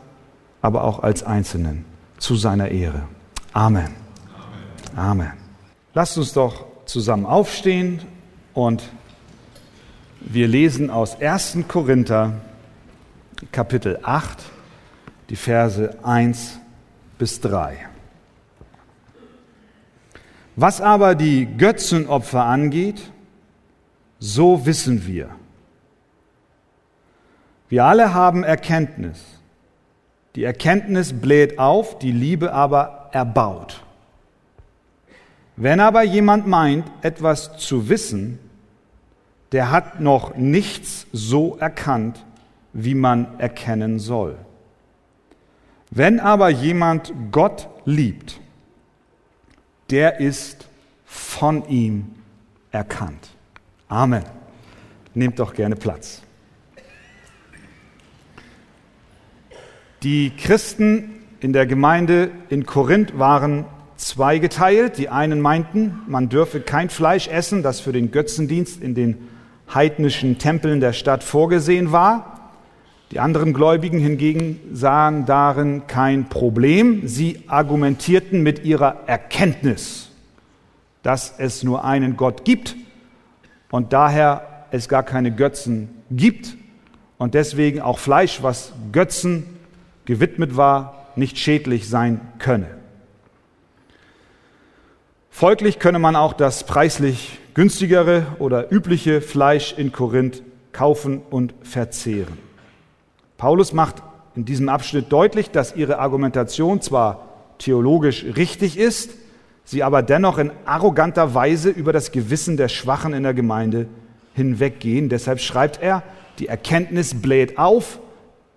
aber 0.62 0.86
auch 0.86 1.04
als 1.04 1.24
Einzelnen, 1.24 1.84
zu 2.20 2.38
seiner 2.38 2.70
Ehre. 2.70 3.04
Amen. 3.52 3.90
Amen. 4.96 5.10
Amen. 5.10 5.34
Lasst 5.94 6.18
uns 6.18 6.32
doch 6.32 6.68
zusammen 6.86 7.26
aufstehen 7.26 8.00
und 8.54 8.82
wir 10.30 10.48
lesen 10.48 10.90
aus 10.90 11.22
1. 11.22 11.60
Korinther 11.68 12.34
Kapitel 13.52 14.00
8 14.04 14.44
die 15.30 15.36
Verse 15.36 15.98
1 16.04 16.60
bis 17.18 17.40
3. 17.42 17.78
Was 20.56 20.82
aber 20.82 21.16
die 21.16 21.46
Götzenopfer 21.46 22.44
angeht, 22.44 23.12
so 24.20 24.66
wissen 24.66 25.06
wir. 25.06 25.30
Wir 27.70 27.86
alle 27.86 28.14
haben 28.14 28.44
Erkenntnis. 28.44 29.24
Die 30.36 30.44
Erkenntnis 30.44 31.14
bläht 31.14 31.58
auf, 31.58 32.00
die 32.00 32.12
Liebe 32.12 32.54
aber 32.54 33.10
erbaut. 33.12 33.84
Wenn 35.56 35.80
aber 35.80 36.04
jemand 36.04 36.48
meint, 36.48 36.86
etwas 37.02 37.58
zu 37.58 37.90
wissen, 37.90 38.40
der 39.52 39.72
hat 39.72 40.00
noch 40.00 40.36
nichts 40.36 41.08
so 41.12 41.58
erkannt, 41.58 42.26
wie 42.74 42.96
man 42.96 43.40
erkennen 43.40 44.00
soll. 44.00 44.38
Wenn 45.90 46.20
aber 46.20 46.50
jemand 46.50 47.14
Gott 47.32 47.70
liebt, 47.86 48.40
der 49.90 50.20
ist 50.20 50.68
von 51.06 51.68
ihm 51.70 52.16
erkannt. 52.72 53.30
Amen. 53.88 54.24
Nehmt 55.14 55.40
doch 55.40 55.54
gerne 55.54 55.76
Platz. 55.76 56.22
Die 60.04 60.32
Christen 60.36 61.22
in 61.40 61.54
der 61.54 61.66
Gemeinde 61.66 62.30
in 62.50 62.66
Korinth 62.66 63.18
waren 63.18 63.66
zweigeteilt. 63.96 64.98
Die 64.98 65.10
einen 65.10 65.42
meinten, 65.42 66.02
man 66.08 66.30
dürfe 66.30 66.62
kein 66.62 66.90
Fleisch 66.90 67.28
essen, 67.28 67.64
das 67.64 67.80
für 67.80 67.92
den 67.92 68.12
Götzendienst 68.12 68.82
in 68.82 68.94
den 68.94 69.28
heidnischen 69.74 70.38
Tempeln 70.38 70.80
der 70.80 70.94
Stadt 70.94 71.24
vorgesehen 71.24 71.92
war. 71.92 72.52
Die 73.12 73.20
anderen 73.20 73.54
Gläubigen 73.54 74.00
hingegen 74.00 74.60
sahen 74.74 75.26
darin 75.26 75.88
kein 75.88 76.30
Problem. 76.30 77.08
Sie 77.08 77.44
argumentierten 77.48 78.44
mit 78.44 78.66
ihrer 78.66 79.08
Erkenntnis, 79.08 80.10
dass 81.04 81.36
es 81.38 81.64
nur 81.64 81.86
einen 81.86 82.18
Gott 82.18 82.44
gibt 82.44 82.76
und 83.72 83.94
daher 83.94 84.66
es 84.72 84.90
gar 84.90 85.04
keine 85.04 85.32
Götzen 85.32 85.90
gibt 86.12 86.56
und 87.18 87.34
deswegen 87.34 87.82
auch 87.82 88.00
Fleisch, 88.00 88.44
was 88.44 88.74
Götzen 88.92 89.46
gewidmet 90.06 90.58
war, 90.58 91.08
nicht 91.16 91.38
schädlich 91.38 91.90
sein 91.90 92.22
könne. 92.40 92.77
Folglich 95.38 95.78
könne 95.78 96.00
man 96.00 96.16
auch 96.16 96.34
das 96.34 96.64
preislich 96.64 97.38
günstigere 97.54 98.26
oder 98.40 98.72
übliche 98.72 99.22
Fleisch 99.22 99.72
in 99.78 99.92
Korinth 99.92 100.42
kaufen 100.72 101.22
und 101.30 101.54
verzehren. 101.62 102.40
Paulus 103.38 103.72
macht 103.72 103.98
in 104.36 104.46
diesem 104.46 104.68
Abschnitt 104.68 105.12
deutlich, 105.12 105.52
dass 105.52 105.76
ihre 105.76 106.00
Argumentation 106.00 106.82
zwar 106.82 107.28
theologisch 107.60 108.26
richtig 108.36 108.80
ist, 108.80 109.12
sie 109.64 109.84
aber 109.84 110.02
dennoch 110.02 110.40
in 110.40 110.52
arroganter 110.66 111.36
Weise 111.36 111.70
über 111.70 111.94
das 111.94 112.12
Gewissen 112.12 112.58
der 112.58 112.68
Schwachen 112.68 113.14
in 113.14 113.22
der 113.22 113.36
Gemeinde 113.36 113.86
hinweggehen. 114.34 115.08
Deshalb 115.08 115.40
schreibt 115.40 115.84
er, 115.84 116.02
die 116.40 116.48
Erkenntnis 116.48 117.22
bläht 117.22 117.60
auf, 117.60 118.00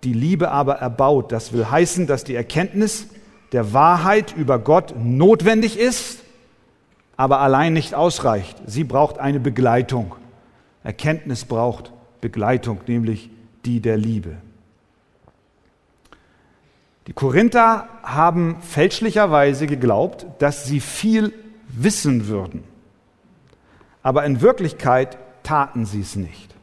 die 0.03 0.13
Liebe 0.13 0.49
aber 0.49 0.77
erbaut. 0.77 1.31
Das 1.31 1.53
will 1.53 1.69
heißen, 1.69 2.07
dass 2.07 2.23
die 2.23 2.33
Erkenntnis 2.33 3.05
der 3.51 3.71
Wahrheit 3.71 4.33
über 4.35 4.57
Gott 4.57 4.95
notwendig 4.97 5.77
ist, 5.77 6.20
aber 7.21 7.39
allein 7.39 7.73
nicht 7.73 7.93
ausreicht. 7.93 8.57
Sie 8.65 8.83
braucht 8.83 9.19
eine 9.19 9.39
Begleitung. 9.39 10.15
Erkenntnis 10.83 11.45
braucht 11.45 11.93
Begleitung, 12.19 12.79
nämlich 12.87 13.29
die 13.63 13.79
der 13.79 13.95
Liebe. 13.95 14.37
Die 17.05 17.13
Korinther 17.13 17.87
haben 18.01 18.59
fälschlicherweise 18.63 19.67
geglaubt, 19.67 20.25
dass 20.39 20.65
sie 20.65 20.79
viel 20.79 21.31
wissen 21.67 22.25
würden. 22.25 22.63
Aber 24.01 24.25
in 24.25 24.41
Wirklichkeit 24.41 25.19
taten 25.43 25.85
sie 25.85 26.01
es 26.01 26.15
nicht. 26.15 26.55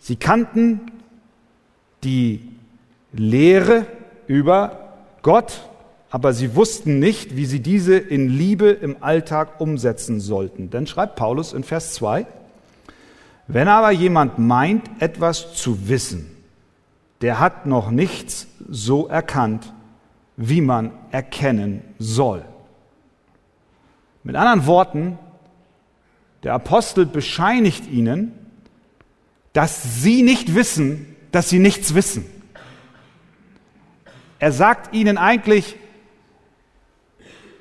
Sie 0.00 0.16
kannten 0.16 0.92
die 2.04 2.46
Lehre 3.14 3.86
über 4.26 4.92
Gott, 5.22 5.66
aber 6.12 6.34
sie 6.34 6.54
wussten 6.54 6.98
nicht, 6.98 7.36
wie 7.36 7.46
sie 7.46 7.60
diese 7.60 7.96
in 7.96 8.28
Liebe 8.28 8.68
im 8.68 9.02
Alltag 9.02 9.62
umsetzen 9.62 10.20
sollten. 10.20 10.68
Denn 10.68 10.86
schreibt 10.86 11.16
Paulus 11.16 11.54
in 11.54 11.64
Vers 11.64 11.94
2, 11.94 12.26
wenn 13.46 13.66
aber 13.66 13.92
jemand 13.92 14.38
meint, 14.38 14.90
etwas 14.98 15.54
zu 15.54 15.88
wissen, 15.88 16.30
der 17.22 17.40
hat 17.40 17.64
noch 17.64 17.90
nichts 17.90 18.46
so 18.68 19.08
erkannt, 19.08 19.72
wie 20.36 20.60
man 20.60 20.92
erkennen 21.12 21.80
soll. 21.98 22.44
Mit 24.22 24.36
anderen 24.36 24.66
Worten, 24.66 25.18
der 26.42 26.52
Apostel 26.52 27.06
bescheinigt 27.06 27.90
ihnen, 27.90 28.32
dass 29.54 30.02
sie 30.02 30.22
nicht 30.22 30.54
wissen, 30.54 31.16
dass 31.30 31.48
sie 31.48 31.58
nichts 31.58 31.94
wissen. 31.94 32.26
Er 34.38 34.52
sagt 34.52 34.94
ihnen 34.94 35.16
eigentlich, 35.16 35.76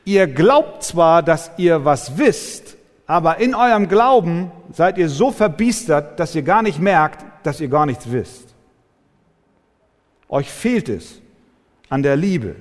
ihr 0.05 0.27
glaubt 0.27 0.83
zwar, 0.83 1.23
dass 1.23 1.51
ihr 1.57 1.85
was 1.85 2.17
wisst, 2.17 2.77
aber 3.07 3.39
in 3.39 3.55
eurem 3.55 3.87
Glauben 3.87 4.51
seid 4.71 4.97
ihr 4.97 5.09
so 5.09 5.31
verbiestert, 5.31 6.19
dass 6.19 6.33
ihr 6.35 6.43
gar 6.43 6.61
nicht 6.61 6.79
merkt, 6.79 7.25
dass 7.45 7.59
ihr 7.59 7.67
gar 7.67 7.85
nichts 7.85 8.11
wisst. 8.11 8.53
Euch 10.29 10.49
fehlt 10.49 10.87
es 10.87 11.21
an 11.89 12.03
der 12.03 12.15
Liebe. 12.15 12.55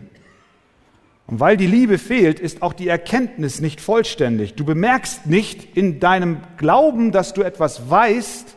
Und 1.28 1.38
weil 1.38 1.56
die 1.56 1.68
Liebe 1.68 1.98
fehlt, 1.98 2.40
ist 2.40 2.62
auch 2.62 2.72
die 2.72 2.88
Erkenntnis 2.88 3.60
nicht 3.60 3.80
vollständig. 3.80 4.54
Du 4.54 4.64
bemerkst 4.64 5.26
nicht 5.26 5.76
in 5.76 6.00
deinem 6.00 6.38
Glauben, 6.56 7.12
dass 7.12 7.32
du 7.32 7.42
etwas 7.42 7.88
weißt, 7.88 8.56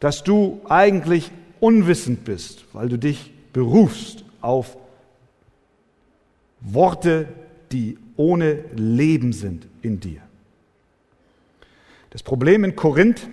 dass 0.00 0.24
du 0.24 0.60
eigentlich 0.68 1.30
unwissend 1.60 2.24
bist, 2.24 2.64
weil 2.72 2.88
du 2.88 2.98
dich 2.98 3.32
berufst 3.52 4.24
auf 4.40 4.76
Worte, 6.60 7.28
die 7.72 7.98
ohne 8.16 8.64
Leben 8.74 9.32
sind 9.32 9.66
in 9.82 10.00
dir. 10.00 10.20
Das 12.10 12.22
Problem 12.22 12.64
in 12.64 12.74
Korinth 12.74 13.28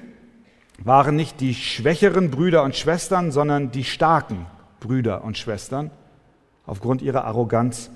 waren 0.78 1.16
nicht 1.16 1.40
die 1.40 1.54
schwächeren 1.54 2.30
Brüder 2.32 2.64
und 2.64 2.76
Schwestern, 2.76 3.32
sondern 3.32 3.72
die 3.72 3.84
starken 3.84 4.46
Brüder 4.80 5.24
und 5.24 5.38
Schwestern 5.38 5.92
aufgrund 6.66 7.02
ihrer 7.02 7.26
Arroganz 7.26 7.90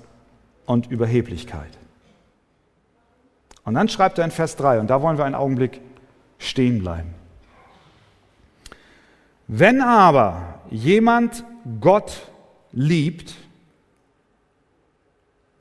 und 0.66 0.90
Überheblichkeit. 0.90 1.78
Und 3.64 3.74
dann 3.74 3.88
schreibt 3.88 4.18
er 4.18 4.24
in 4.24 4.30
Vers 4.30 4.56
3, 4.56 4.80
und 4.80 4.88
da 4.88 5.02
wollen 5.02 5.18
wir 5.18 5.24
einen 5.24 5.34
Augenblick 5.34 5.80
stehen 6.38 6.78
bleiben. 6.80 7.14
Wenn 9.46 9.80
aber 9.80 10.60
jemand 10.70 11.44
Gott 11.80 12.30
liebt, 12.72 13.34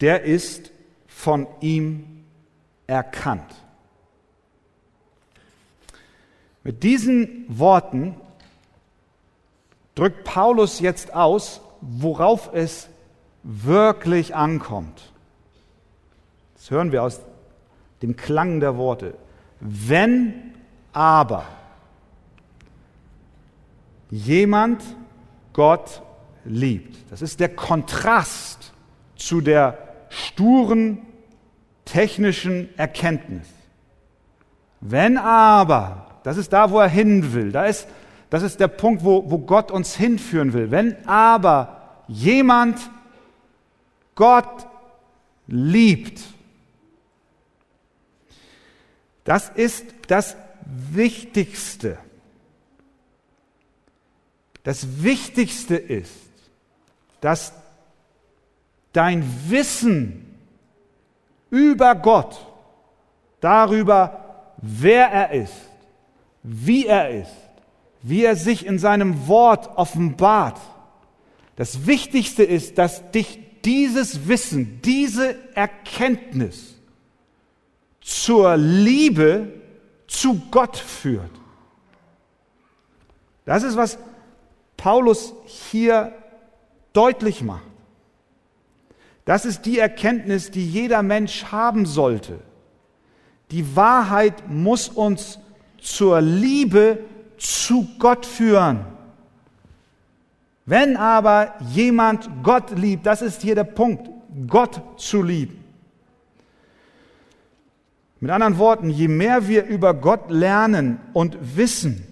der 0.01 0.23
ist 0.23 0.71
von 1.07 1.47
ihm 1.59 2.25
erkannt. 2.87 3.53
Mit 6.63 6.83
diesen 6.83 7.45
Worten 7.47 8.15
drückt 9.95 10.23
Paulus 10.23 10.79
jetzt 10.79 11.13
aus, 11.13 11.61
worauf 11.81 12.49
es 12.53 12.89
wirklich 13.43 14.35
ankommt. 14.35 15.11
Das 16.55 16.71
hören 16.71 16.91
wir 16.91 17.03
aus 17.03 17.21
dem 18.01 18.15
Klang 18.15 18.59
der 18.59 18.77
Worte. 18.77 19.15
Wenn 19.59 20.53
aber 20.93 21.45
jemand 24.09 24.83
Gott 25.53 26.01
liebt, 26.45 27.11
das 27.11 27.21
ist 27.21 27.39
der 27.39 27.49
Kontrast 27.49 28.73
zu 29.15 29.41
der 29.41 29.88
sturen 30.09 31.05
technischen 31.85 32.69
Erkenntnis. 32.77 33.47
Wenn 34.81 35.17
aber, 35.17 36.19
das 36.23 36.37
ist 36.37 36.53
da, 36.53 36.71
wo 36.71 36.79
er 36.79 36.87
hin 36.87 37.33
will, 37.33 37.51
da 37.51 37.65
ist, 37.65 37.87
das 38.29 38.43
ist 38.43 38.59
der 38.59 38.67
Punkt, 38.67 39.03
wo, 39.03 39.29
wo 39.29 39.39
Gott 39.39 39.71
uns 39.71 39.95
hinführen 39.95 40.53
will. 40.53 40.71
Wenn 40.71 41.05
aber 41.07 42.03
jemand 42.07 42.79
Gott 44.15 44.67
liebt, 45.47 46.21
das 49.23 49.49
ist 49.49 49.85
das 50.07 50.35
Wichtigste. 50.65 51.97
Das 54.63 55.03
Wichtigste 55.03 55.75
ist, 55.75 56.13
dass 57.21 57.53
dein 58.99 59.23
Wissen 59.47 60.35
über 61.49 61.95
Gott, 61.95 62.45
darüber, 63.39 64.51
wer 64.57 65.07
er 65.07 65.31
ist, 65.31 65.53
wie 66.43 66.85
er 66.85 67.09
ist, 67.09 67.31
wie 68.01 68.25
er 68.25 68.35
sich 68.35 68.65
in 68.65 68.77
seinem 68.77 69.29
Wort 69.29 69.77
offenbart, 69.77 70.59
das 71.55 71.87
Wichtigste 71.87 72.43
ist, 72.43 72.77
dass 72.77 73.09
dich 73.11 73.39
dieses 73.63 74.27
Wissen, 74.27 74.81
diese 74.83 75.37
Erkenntnis 75.55 76.75
zur 78.01 78.57
Liebe 78.57 79.61
zu 80.07 80.41
Gott 80.51 80.75
führt. 80.75 81.31
Das 83.45 83.63
ist, 83.63 83.77
was 83.77 83.97
Paulus 84.75 85.33
hier 85.45 86.11
deutlich 86.91 87.41
macht. 87.41 87.68
Das 89.29 89.45
ist 89.45 89.67
die 89.67 89.77
Erkenntnis, 89.77 90.49
die 90.49 90.67
jeder 90.67 91.03
Mensch 91.03 91.45
haben 91.51 91.85
sollte. 91.85 92.39
Die 93.51 93.75
Wahrheit 93.75 94.49
muss 94.49 94.89
uns 94.89 95.37
zur 95.79 96.19
Liebe 96.19 96.97
zu 97.37 97.87
Gott 97.99 98.25
führen. 98.25 98.87
Wenn 100.65 100.97
aber 100.97 101.53
jemand 101.61 102.27
Gott 102.41 102.71
liebt, 102.75 103.05
das 103.05 103.21
ist 103.21 103.43
hier 103.43 103.53
der 103.53 103.65
Punkt, 103.65 104.09
Gott 104.47 104.81
zu 104.99 105.21
lieben. 105.21 105.63
Mit 108.21 108.31
anderen 108.31 108.57
Worten, 108.57 108.89
je 108.89 109.09
mehr 109.09 109.47
wir 109.47 109.65
über 109.65 109.93
Gott 109.93 110.31
lernen 110.31 110.99
und 111.13 111.37
wissen, 111.55 112.03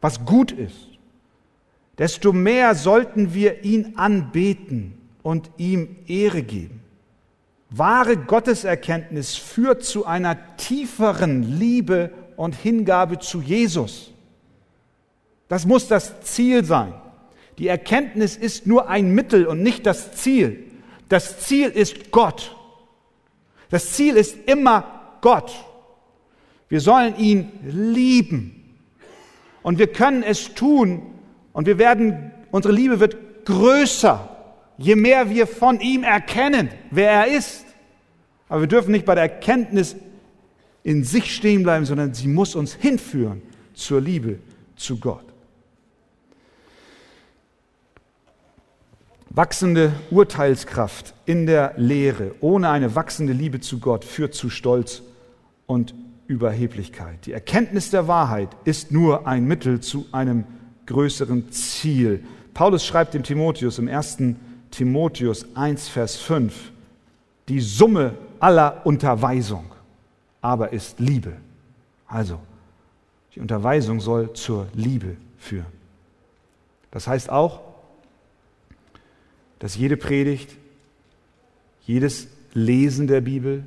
was 0.00 0.24
gut 0.24 0.50
ist, 0.50 0.88
desto 1.96 2.32
mehr 2.32 2.74
sollten 2.74 3.34
wir 3.34 3.62
ihn 3.62 3.96
anbeten 3.96 4.96
und 5.22 5.50
ihm 5.56 5.96
Ehre 6.06 6.42
geben. 6.42 6.80
Wahre 7.70 8.16
Gotteserkenntnis 8.16 9.36
führt 9.36 9.84
zu 9.84 10.04
einer 10.04 10.56
tieferen 10.56 11.58
Liebe 11.58 12.10
und 12.36 12.54
Hingabe 12.54 13.18
zu 13.18 13.40
Jesus. 13.40 14.12
Das 15.48 15.66
muss 15.66 15.86
das 15.86 16.20
Ziel 16.22 16.64
sein. 16.64 16.94
Die 17.58 17.68
Erkenntnis 17.68 18.36
ist 18.36 18.66
nur 18.66 18.88
ein 18.88 19.14
Mittel 19.14 19.46
und 19.46 19.62
nicht 19.62 19.86
das 19.86 20.12
Ziel. 20.12 20.64
Das 21.08 21.40
Ziel 21.40 21.68
ist 21.68 22.10
Gott. 22.10 22.56
Das 23.68 23.92
Ziel 23.92 24.16
ist 24.16 24.36
immer 24.46 25.18
Gott. 25.20 25.52
Wir 26.68 26.80
sollen 26.80 27.16
ihn 27.18 27.50
lieben. 27.64 28.78
Und 29.62 29.78
wir 29.78 29.88
können 29.88 30.22
es 30.22 30.54
tun 30.54 31.02
und 31.52 31.66
wir 31.66 31.78
werden, 31.78 32.32
unsere 32.50 32.72
Liebe 32.72 33.00
wird 33.00 33.44
größer, 33.44 34.29
je 34.80 34.96
mehr 34.96 35.28
wir 35.30 35.46
von 35.46 35.78
ihm 35.80 36.02
erkennen, 36.02 36.70
wer 36.90 37.10
er 37.10 37.36
ist. 37.36 37.66
Aber 38.48 38.62
wir 38.62 38.66
dürfen 38.66 38.92
nicht 38.92 39.04
bei 39.04 39.14
der 39.14 39.24
Erkenntnis 39.24 39.94
in 40.82 41.04
sich 41.04 41.34
stehen 41.34 41.62
bleiben, 41.62 41.84
sondern 41.84 42.14
sie 42.14 42.26
muss 42.26 42.54
uns 42.54 42.74
hinführen 42.74 43.42
zur 43.74 44.00
Liebe 44.00 44.38
zu 44.76 44.98
Gott. 44.98 45.24
Wachsende 49.28 49.92
Urteilskraft 50.10 51.14
in 51.26 51.46
der 51.46 51.74
Lehre 51.76 52.34
ohne 52.40 52.70
eine 52.70 52.96
wachsende 52.96 53.32
Liebe 53.32 53.60
zu 53.60 53.78
Gott 53.78 54.04
führt 54.04 54.34
zu 54.34 54.50
Stolz 54.50 55.02
und 55.66 55.94
Überheblichkeit. 56.26 57.26
Die 57.26 57.32
Erkenntnis 57.32 57.90
der 57.90 58.08
Wahrheit 58.08 58.48
ist 58.64 58.90
nur 58.90 59.28
ein 59.28 59.44
Mittel 59.44 59.80
zu 59.80 60.06
einem 60.10 60.44
größeren 60.86 61.52
Ziel. 61.52 62.24
Paulus 62.54 62.84
schreibt 62.84 63.14
dem 63.14 63.22
Timotheus 63.22 63.78
im 63.78 63.86
1. 63.86 64.18
Timotheus 64.70 65.46
1, 65.54 65.88
Vers 65.88 66.16
5, 66.16 66.72
die 67.48 67.60
Summe 67.60 68.14
aller 68.38 68.84
Unterweisung 68.84 69.70
aber 70.40 70.72
ist 70.72 70.98
Liebe. 71.00 71.32
Also, 72.06 72.40
die 73.34 73.40
Unterweisung 73.40 74.00
soll 74.00 74.32
zur 74.32 74.66
Liebe 74.74 75.16
führen. 75.38 75.66
Das 76.90 77.06
heißt 77.06 77.30
auch, 77.30 77.60
dass 79.58 79.76
jede 79.76 79.96
Predigt, 79.96 80.56
jedes 81.86 82.28
Lesen 82.52 83.06
der 83.06 83.20
Bibel, 83.20 83.64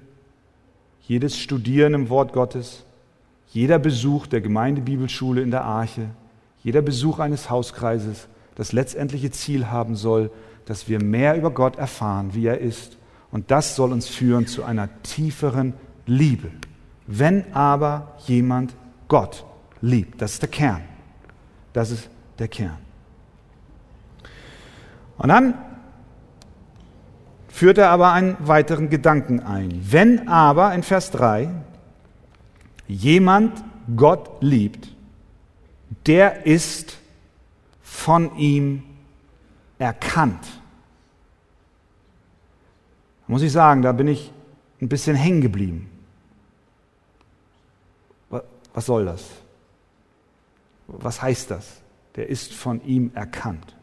jedes 1.07 1.37
Studieren 1.37 1.93
im 1.93 2.09
Wort 2.09 2.33
Gottes, 2.33 2.83
jeder 3.51 3.79
Besuch 3.79 4.27
der 4.27 4.41
Gemeindebibelschule 4.41 5.41
in 5.41 5.51
der 5.51 5.63
Arche, 5.63 6.09
jeder 6.63 6.81
Besuch 6.81 7.19
eines 7.19 7.49
Hauskreises 7.49 8.27
das 8.55 8.71
letztendliche 8.71 9.31
Ziel 9.31 9.67
haben 9.67 9.95
soll, 9.95 10.31
dass 10.65 10.87
wir 10.87 11.03
mehr 11.03 11.35
über 11.37 11.51
Gott 11.51 11.77
erfahren, 11.77 12.33
wie 12.33 12.47
er 12.47 12.59
ist. 12.59 12.97
Und 13.31 13.51
das 13.51 13.75
soll 13.75 13.91
uns 13.91 14.07
führen 14.07 14.47
zu 14.47 14.63
einer 14.63 14.89
tieferen 15.03 15.73
Liebe. 16.05 16.51
Wenn 17.07 17.53
aber 17.53 18.15
jemand 18.25 18.75
Gott 19.07 19.45
liebt, 19.81 20.21
das 20.21 20.33
ist 20.33 20.41
der 20.41 20.49
Kern. 20.49 20.81
Das 21.73 21.91
ist 21.91 22.09
der 22.39 22.47
Kern. 22.47 22.77
Und 25.17 25.29
dann 25.29 25.55
führt 27.47 27.77
er 27.77 27.89
aber 27.89 28.11
einen 28.13 28.35
weiteren 28.39 28.89
Gedanken 28.89 29.39
ein. 29.39 29.79
Wenn 29.89 30.27
aber 30.27 30.73
in 30.73 30.83
Vers 30.83 31.11
3 31.11 31.49
jemand 32.87 33.63
Gott 33.95 34.41
liebt, 34.41 34.89
der 36.05 36.45
ist 36.45 36.97
von 37.81 38.35
ihm 38.37 38.83
erkannt. 39.83 40.45
Muss 43.27 43.41
ich 43.41 43.51
sagen, 43.51 43.81
da 43.81 43.91
bin 43.91 44.07
ich 44.07 44.31
ein 44.81 44.87
bisschen 44.87 45.15
hängen 45.15 45.41
geblieben. 45.41 45.89
Was 48.73 48.85
soll 48.85 49.05
das? 49.05 49.23
Was 50.87 51.21
heißt 51.21 51.51
das? 51.51 51.81
Der 52.15 52.29
ist 52.29 52.53
von 52.53 52.83
ihm 52.85 53.11
erkannt. 53.13 53.75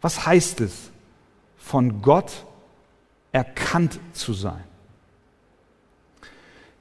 Was 0.00 0.26
heißt 0.26 0.60
es, 0.60 0.90
von 1.56 2.02
Gott 2.02 2.44
erkannt 3.32 4.00
zu 4.12 4.32
sein. 4.32 4.64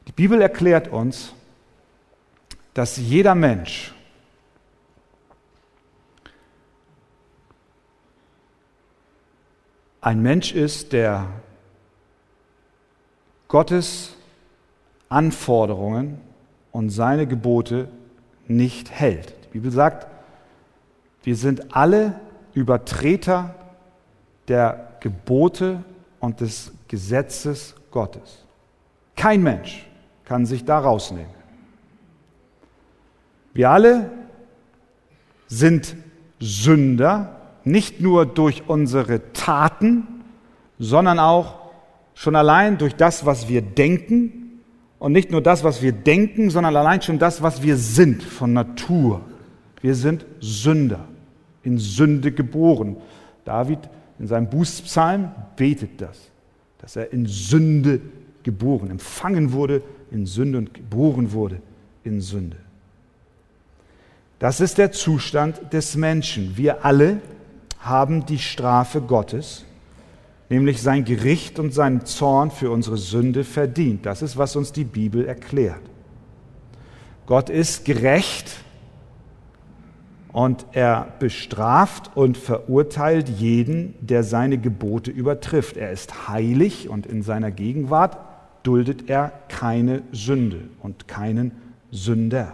Die 0.07 0.11
Bibel 0.11 0.41
erklärt 0.41 0.87
uns, 0.87 1.33
dass 2.73 2.97
jeder 2.97 3.35
Mensch 3.35 3.93
ein 10.07 10.21
Mensch 10.21 10.53
ist, 10.53 10.93
der 10.93 11.27
Gottes 13.49 14.15
Anforderungen 15.09 16.21
und 16.71 16.91
seine 16.91 17.27
Gebote 17.27 17.89
nicht 18.47 18.89
hält. 18.89 19.33
Die 19.43 19.49
Bibel 19.49 19.69
sagt, 19.69 20.07
wir 21.23 21.35
sind 21.35 21.75
alle 21.75 22.21
Übertreter 22.53 23.53
der 24.47 24.93
Gebote 25.01 25.83
und 26.21 26.39
des 26.39 26.71
Gesetzes 26.87 27.75
Gottes. 27.91 28.45
Kein 29.17 29.43
Mensch 29.43 29.85
kann 30.23 30.45
sich 30.45 30.63
da 30.63 30.79
rausnehmen. 30.79 31.35
Wir 33.53 33.71
alle 33.71 34.09
sind 35.47 35.97
Sünder, 36.39 37.36
nicht 37.67 38.01
nur 38.01 38.25
durch 38.25 38.63
unsere 38.67 39.33
Taten, 39.33 40.07
sondern 40.79 41.19
auch 41.19 41.55
schon 42.13 42.35
allein 42.35 42.77
durch 42.77 42.95
das, 42.95 43.25
was 43.25 43.47
wir 43.47 43.61
denken 43.61 44.61
und 44.99 45.11
nicht 45.11 45.31
nur 45.31 45.41
das, 45.41 45.63
was 45.63 45.81
wir 45.81 45.91
denken, 45.91 46.49
sondern 46.49 46.75
allein 46.75 47.01
schon 47.01 47.19
das, 47.19 47.41
was 47.41 47.61
wir 47.61 47.77
sind 47.77 48.23
von 48.23 48.53
Natur. 48.53 49.21
Wir 49.81 49.93
sind 49.93 50.25
Sünder, 50.39 51.07
in 51.63 51.77
Sünde 51.77 52.31
geboren. 52.31 52.97
David 53.45 53.79
in 54.19 54.27
seinem 54.27 54.49
Bußpsalm 54.49 55.31
betet 55.55 56.01
das, 56.01 56.31
dass 56.79 56.95
er 56.95 57.13
in 57.13 57.27
Sünde 57.27 58.01
geboren, 58.43 58.89
empfangen 58.89 59.51
wurde 59.51 59.83
in 60.09 60.25
Sünde 60.25 60.57
und 60.57 60.73
geboren 60.73 61.31
wurde 61.33 61.61
in 62.03 62.21
Sünde. 62.21 62.57
Das 64.39 64.59
ist 64.61 64.77
der 64.77 64.91
Zustand 64.91 65.73
des 65.73 65.95
Menschen. 65.95 66.57
Wir 66.57 66.85
alle 66.85 67.21
haben 67.79 68.25
die 68.25 68.39
Strafe 68.39 69.01
Gottes, 69.01 69.65
nämlich 70.49 70.81
sein 70.81 71.05
Gericht 71.05 71.59
und 71.59 71.73
seinen 71.73 72.05
Zorn 72.05 72.51
für 72.51 72.71
unsere 72.71 72.97
Sünde 72.97 73.43
verdient. 73.43 74.05
Das 74.05 74.21
ist, 74.21 74.37
was 74.37 74.55
uns 74.55 74.71
die 74.71 74.83
Bibel 74.83 75.25
erklärt. 75.25 75.81
Gott 77.25 77.49
ist 77.49 77.83
gerecht 77.85 78.63
und 80.31 80.65
er 80.71 81.07
bestraft 81.19 82.15
und 82.15 82.37
verurteilt 82.37 83.27
jeden, 83.27 83.95
der 83.99 84.23
seine 84.23 84.57
Gebote 84.57 85.11
übertrifft. 85.11 85.77
Er 85.77 85.91
ist 85.91 86.29
heilig 86.29 86.89
und 86.89 87.05
in 87.05 87.23
seiner 87.23 87.51
Gegenwart 87.51 88.17
duldet 88.63 89.09
er 89.09 89.31
keine 89.49 90.03
Sünde 90.11 90.69
und 90.81 91.07
keinen 91.07 91.51
Sünder. 91.91 92.53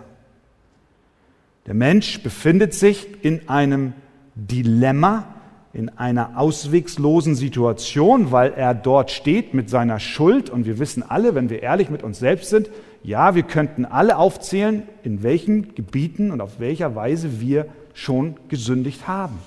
Der 1.65 1.73
Mensch 1.73 2.21
befindet 2.21 2.73
sich 2.73 3.07
in 3.23 3.47
einem 3.47 3.93
Dilemma, 4.35 5.25
in 5.73 5.89
einer 5.89 6.37
auswegslosen 6.37 7.33
Situation, 7.33 8.31
weil 8.31 8.53
er 8.53 8.75
dort 8.75 9.09
steht 9.09 9.55
mit 9.55 9.71
seiner 9.71 9.99
Schuld. 9.99 10.51
Und 10.51 10.65
wir 10.65 10.77
wissen 10.77 11.03
alle, 11.03 11.33
wenn 11.33 11.49
wir 11.49 11.63
ehrlich 11.63 11.89
mit 11.89 12.03
uns 12.03 12.19
selbst 12.19 12.49
sind, 12.49 12.69
ja, 13.01 13.33
wir 13.33 13.43
könnten 13.43 13.85
alle 13.85 14.17
aufzählen, 14.17 14.83
in 15.03 15.23
welchen 15.23 15.73
Gebieten 15.73 16.31
und 16.31 16.41
auf 16.41 16.59
welcher 16.59 16.95
Weise 16.95 17.41
wir 17.41 17.65
schon 17.95 18.35
gesündigt 18.49 19.07
haben. 19.07 19.39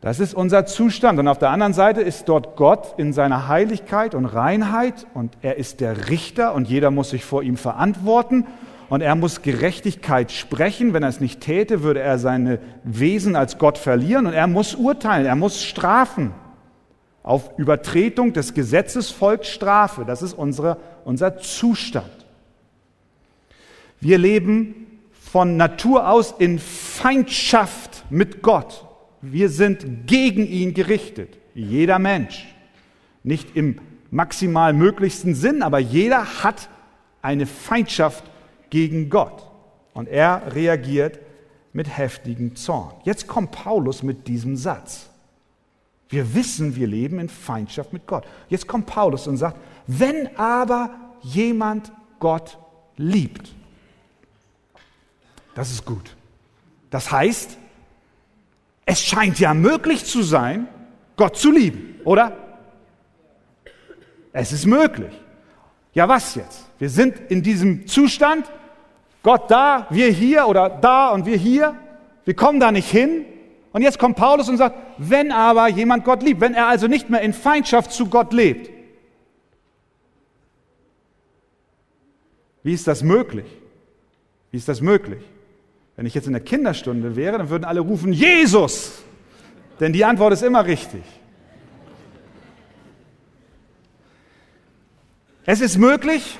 Das 0.00 0.20
ist 0.20 0.34
unser 0.34 0.66
Zustand. 0.66 1.18
Und 1.18 1.28
auf 1.28 1.38
der 1.38 1.50
anderen 1.50 1.72
Seite 1.72 2.00
ist 2.00 2.28
dort 2.28 2.56
Gott 2.56 2.94
in 2.98 3.12
seiner 3.12 3.48
Heiligkeit 3.48 4.14
und 4.14 4.26
Reinheit 4.26 5.06
und 5.14 5.36
er 5.42 5.56
ist 5.56 5.80
der 5.80 6.08
Richter 6.08 6.54
und 6.54 6.68
jeder 6.68 6.90
muss 6.90 7.10
sich 7.10 7.24
vor 7.24 7.42
ihm 7.42 7.56
verantworten 7.56 8.46
und 8.88 9.00
er 9.00 9.14
muss 9.14 9.42
Gerechtigkeit 9.42 10.32
sprechen. 10.32 10.92
Wenn 10.92 11.02
er 11.02 11.08
es 11.08 11.20
nicht 11.20 11.40
täte, 11.40 11.82
würde 11.82 12.00
er 12.00 12.18
seine 12.18 12.58
Wesen 12.84 13.36
als 13.36 13.58
Gott 13.58 13.78
verlieren 13.78 14.26
und 14.26 14.32
er 14.32 14.46
muss 14.46 14.74
urteilen, 14.74 15.26
er 15.26 15.36
muss 15.36 15.62
strafen. 15.62 16.32
Auf 17.22 17.50
Übertretung 17.58 18.32
des 18.32 18.54
Gesetzes 18.54 19.10
folgt 19.10 19.46
Strafe. 19.46 20.04
Das 20.06 20.22
ist 20.22 20.32
unsere, 20.32 20.78
unser 21.04 21.38
Zustand. 21.38 22.10
Wir 24.00 24.16
leben 24.16 24.86
von 25.12 25.56
Natur 25.58 26.08
aus 26.08 26.34
in 26.38 26.58
Feindschaft 26.58 28.04
mit 28.08 28.40
Gott. 28.42 28.86
Wir 29.20 29.50
sind 29.50 30.06
gegen 30.06 30.46
ihn 30.46 30.72
gerichtet. 30.72 31.36
Jeder 31.54 31.98
Mensch. 31.98 32.46
Nicht 33.24 33.56
im 33.56 33.80
maximal 34.10 34.72
möglichsten 34.72 35.34
Sinn, 35.34 35.62
aber 35.62 35.80
jeder 35.80 36.42
hat 36.42 36.70
eine 37.20 37.44
Feindschaft 37.44 38.24
gegen 38.70 39.10
Gott. 39.10 39.44
Und 39.94 40.08
er 40.08 40.54
reagiert 40.54 41.18
mit 41.72 41.96
heftigem 41.96 42.56
Zorn. 42.56 42.94
Jetzt 43.04 43.26
kommt 43.26 43.52
Paulus 43.52 44.02
mit 44.02 44.28
diesem 44.28 44.56
Satz. 44.56 45.08
Wir 46.08 46.34
wissen, 46.34 46.74
wir 46.76 46.86
leben 46.86 47.18
in 47.18 47.28
Feindschaft 47.28 47.92
mit 47.92 48.06
Gott. 48.06 48.24
Jetzt 48.48 48.66
kommt 48.66 48.86
Paulus 48.86 49.26
und 49.26 49.36
sagt, 49.36 49.58
wenn 49.86 50.36
aber 50.36 50.90
jemand 51.20 51.92
Gott 52.18 52.58
liebt, 52.96 53.54
das 55.54 55.70
ist 55.70 55.84
gut. 55.84 56.16
Das 56.90 57.10
heißt, 57.10 57.58
es 58.86 59.02
scheint 59.02 59.38
ja 59.38 59.52
möglich 59.52 60.04
zu 60.04 60.22
sein, 60.22 60.68
Gott 61.16 61.36
zu 61.36 61.50
lieben, 61.50 62.00
oder? 62.04 62.36
Es 64.32 64.52
ist 64.52 64.64
möglich. 64.64 65.12
Ja, 65.92 66.08
was 66.08 66.34
jetzt? 66.36 66.64
Wir 66.78 66.88
sind 66.88 67.18
in 67.28 67.42
diesem 67.42 67.86
Zustand, 67.86 68.46
Gott 69.22 69.50
da, 69.50 69.86
wir 69.90 70.10
hier 70.10 70.46
oder 70.46 70.68
da 70.68 71.10
und 71.10 71.26
wir 71.26 71.36
hier. 71.36 71.76
Wir 72.24 72.34
kommen 72.34 72.60
da 72.60 72.72
nicht 72.72 72.90
hin. 72.90 73.24
Und 73.72 73.82
jetzt 73.82 73.98
kommt 73.98 74.16
Paulus 74.16 74.48
und 74.48 74.56
sagt, 74.56 74.76
wenn 74.98 75.32
aber 75.32 75.68
jemand 75.68 76.04
Gott 76.04 76.22
liebt, 76.22 76.40
wenn 76.40 76.54
er 76.54 76.66
also 76.66 76.86
nicht 76.86 77.10
mehr 77.10 77.20
in 77.20 77.32
Feindschaft 77.32 77.92
zu 77.92 78.06
Gott 78.06 78.32
lebt, 78.32 78.70
wie 82.62 82.72
ist 82.72 82.86
das 82.86 83.02
möglich? 83.02 83.46
Wie 84.50 84.56
ist 84.56 84.68
das 84.68 84.80
möglich? 84.80 85.22
Wenn 85.96 86.06
ich 86.06 86.14
jetzt 86.14 86.26
in 86.26 86.32
der 86.32 86.42
Kinderstunde 86.42 87.16
wäre, 87.16 87.38
dann 87.38 87.50
würden 87.50 87.64
alle 87.64 87.80
rufen, 87.80 88.12
Jesus! 88.12 89.02
Denn 89.80 89.92
die 89.92 90.04
Antwort 90.04 90.32
ist 90.32 90.42
immer 90.42 90.64
richtig. 90.64 91.02
Es 95.44 95.60
ist 95.60 95.78
möglich, 95.78 96.38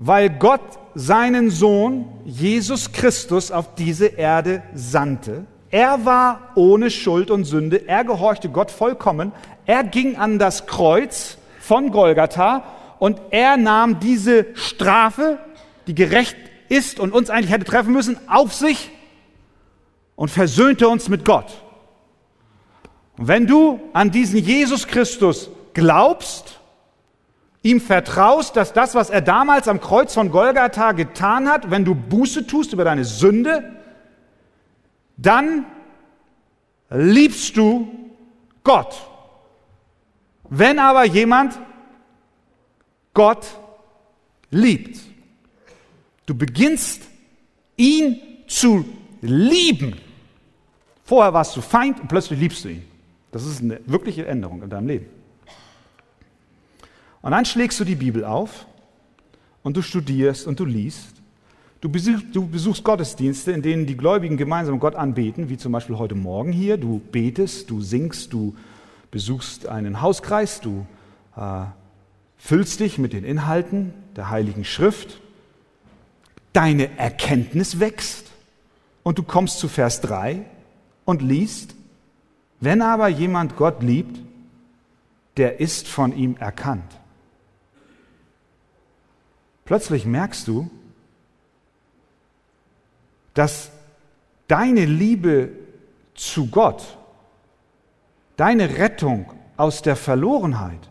weil 0.00 0.30
Gott 0.30 0.60
seinen 0.94 1.50
Sohn 1.50 2.06
Jesus 2.24 2.92
Christus 2.92 3.50
auf 3.50 3.74
diese 3.74 4.06
Erde 4.06 4.62
sandte. 4.72 5.44
Er 5.70 6.04
war 6.04 6.52
ohne 6.54 6.90
Schuld 6.90 7.32
und 7.32 7.44
Sünde, 7.44 7.88
er 7.88 8.04
gehorchte 8.04 8.48
Gott 8.48 8.70
vollkommen, 8.70 9.32
er 9.66 9.82
ging 9.82 10.16
an 10.16 10.38
das 10.38 10.66
Kreuz 10.66 11.36
von 11.60 11.90
Golgatha 11.90 12.62
und 13.00 13.20
er 13.30 13.56
nahm 13.56 13.98
diese 13.98 14.46
Strafe, 14.54 15.38
die 15.88 15.96
gerecht 15.96 16.36
ist 16.68 17.00
und 17.00 17.12
uns 17.12 17.28
eigentlich 17.28 17.50
hätte 17.50 17.64
treffen 17.64 17.92
müssen, 17.92 18.16
auf 18.28 18.54
sich 18.54 18.90
und 20.14 20.30
versöhnte 20.30 20.88
uns 20.88 21.08
mit 21.08 21.24
Gott. 21.24 21.60
Und 23.18 23.26
wenn 23.26 23.48
du 23.48 23.80
an 23.92 24.12
diesen 24.12 24.38
Jesus 24.38 24.86
Christus 24.86 25.50
glaubst, 25.74 26.57
ihm 27.62 27.80
vertraust, 27.80 28.56
dass 28.56 28.72
das, 28.72 28.94
was 28.94 29.10
er 29.10 29.20
damals 29.20 29.68
am 29.68 29.80
Kreuz 29.80 30.14
von 30.14 30.30
Golgatha 30.30 30.92
getan 30.92 31.48
hat, 31.48 31.70
wenn 31.70 31.84
du 31.84 31.94
Buße 31.94 32.46
tust 32.46 32.72
über 32.72 32.84
deine 32.84 33.04
Sünde, 33.04 33.76
dann 35.16 35.66
liebst 36.90 37.56
du 37.56 37.88
Gott. 38.62 38.94
Wenn 40.48 40.78
aber 40.78 41.04
jemand 41.04 41.58
Gott 43.12 43.46
liebt, 44.50 45.00
du 46.26 46.34
beginnst 46.34 47.02
ihn 47.76 48.20
zu 48.46 48.84
lieben. 49.20 49.96
Vorher 51.04 51.32
warst 51.32 51.56
du 51.56 51.60
Feind 51.60 52.00
und 52.00 52.08
plötzlich 52.08 52.38
liebst 52.38 52.64
du 52.64 52.68
ihn. 52.68 52.84
Das 53.32 53.44
ist 53.44 53.60
eine 53.60 53.80
wirkliche 53.86 54.26
Änderung 54.26 54.62
in 54.62 54.70
deinem 54.70 54.88
Leben. 54.88 55.17
Und 57.22 57.32
dann 57.32 57.44
schlägst 57.44 57.80
du 57.80 57.84
die 57.84 57.94
Bibel 57.94 58.24
auf 58.24 58.66
und 59.62 59.76
du 59.76 59.82
studierst 59.82 60.46
und 60.46 60.60
du 60.60 60.64
liest. 60.64 61.14
Du 61.80 61.88
besuchst, 61.88 62.26
du 62.32 62.46
besuchst, 62.46 62.82
Gottesdienste, 62.82 63.52
in 63.52 63.62
denen 63.62 63.86
die 63.86 63.96
Gläubigen 63.96 64.36
gemeinsam 64.36 64.80
Gott 64.80 64.96
anbeten, 64.96 65.48
wie 65.48 65.56
zum 65.56 65.72
Beispiel 65.72 65.96
heute 65.96 66.16
Morgen 66.16 66.52
hier. 66.52 66.76
Du 66.76 67.00
betest, 67.12 67.70
du 67.70 67.80
singst, 67.80 68.32
du 68.32 68.56
besuchst 69.10 69.66
einen 69.68 70.02
Hauskreis, 70.02 70.60
du 70.60 70.86
äh, 71.36 71.64
füllst 72.36 72.80
dich 72.80 72.98
mit 72.98 73.12
den 73.12 73.24
Inhalten 73.24 73.94
der 74.16 74.30
Heiligen 74.30 74.64
Schrift. 74.64 75.20
Deine 76.52 76.98
Erkenntnis 76.98 77.78
wächst 77.78 78.26
und 79.04 79.18
du 79.18 79.22
kommst 79.22 79.58
zu 79.60 79.68
Vers 79.68 80.00
3 80.00 80.44
und 81.04 81.22
liest, 81.22 81.74
wenn 82.60 82.82
aber 82.82 83.08
jemand 83.08 83.56
Gott 83.56 83.82
liebt, 83.82 84.18
der 85.36 85.60
ist 85.60 85.86
von 85.86 86.16
ihm 86.16 86.36
erkannt. 86.36 86.98
Plötzlich 89.68 90.06
merkst 90.06 90.48
du, 90.48 90.70
dass 93.34 93.70
deine 94.46 94.86
Liebe 94.86 95.50
zu 96.14 96.46
Gott, 96.46 96.96
deine 98.38 98.78
Rettung 98.78 99.30
aus 99.58 99.82
der 99.82 99.94
Verlorenheit 99.94 100.88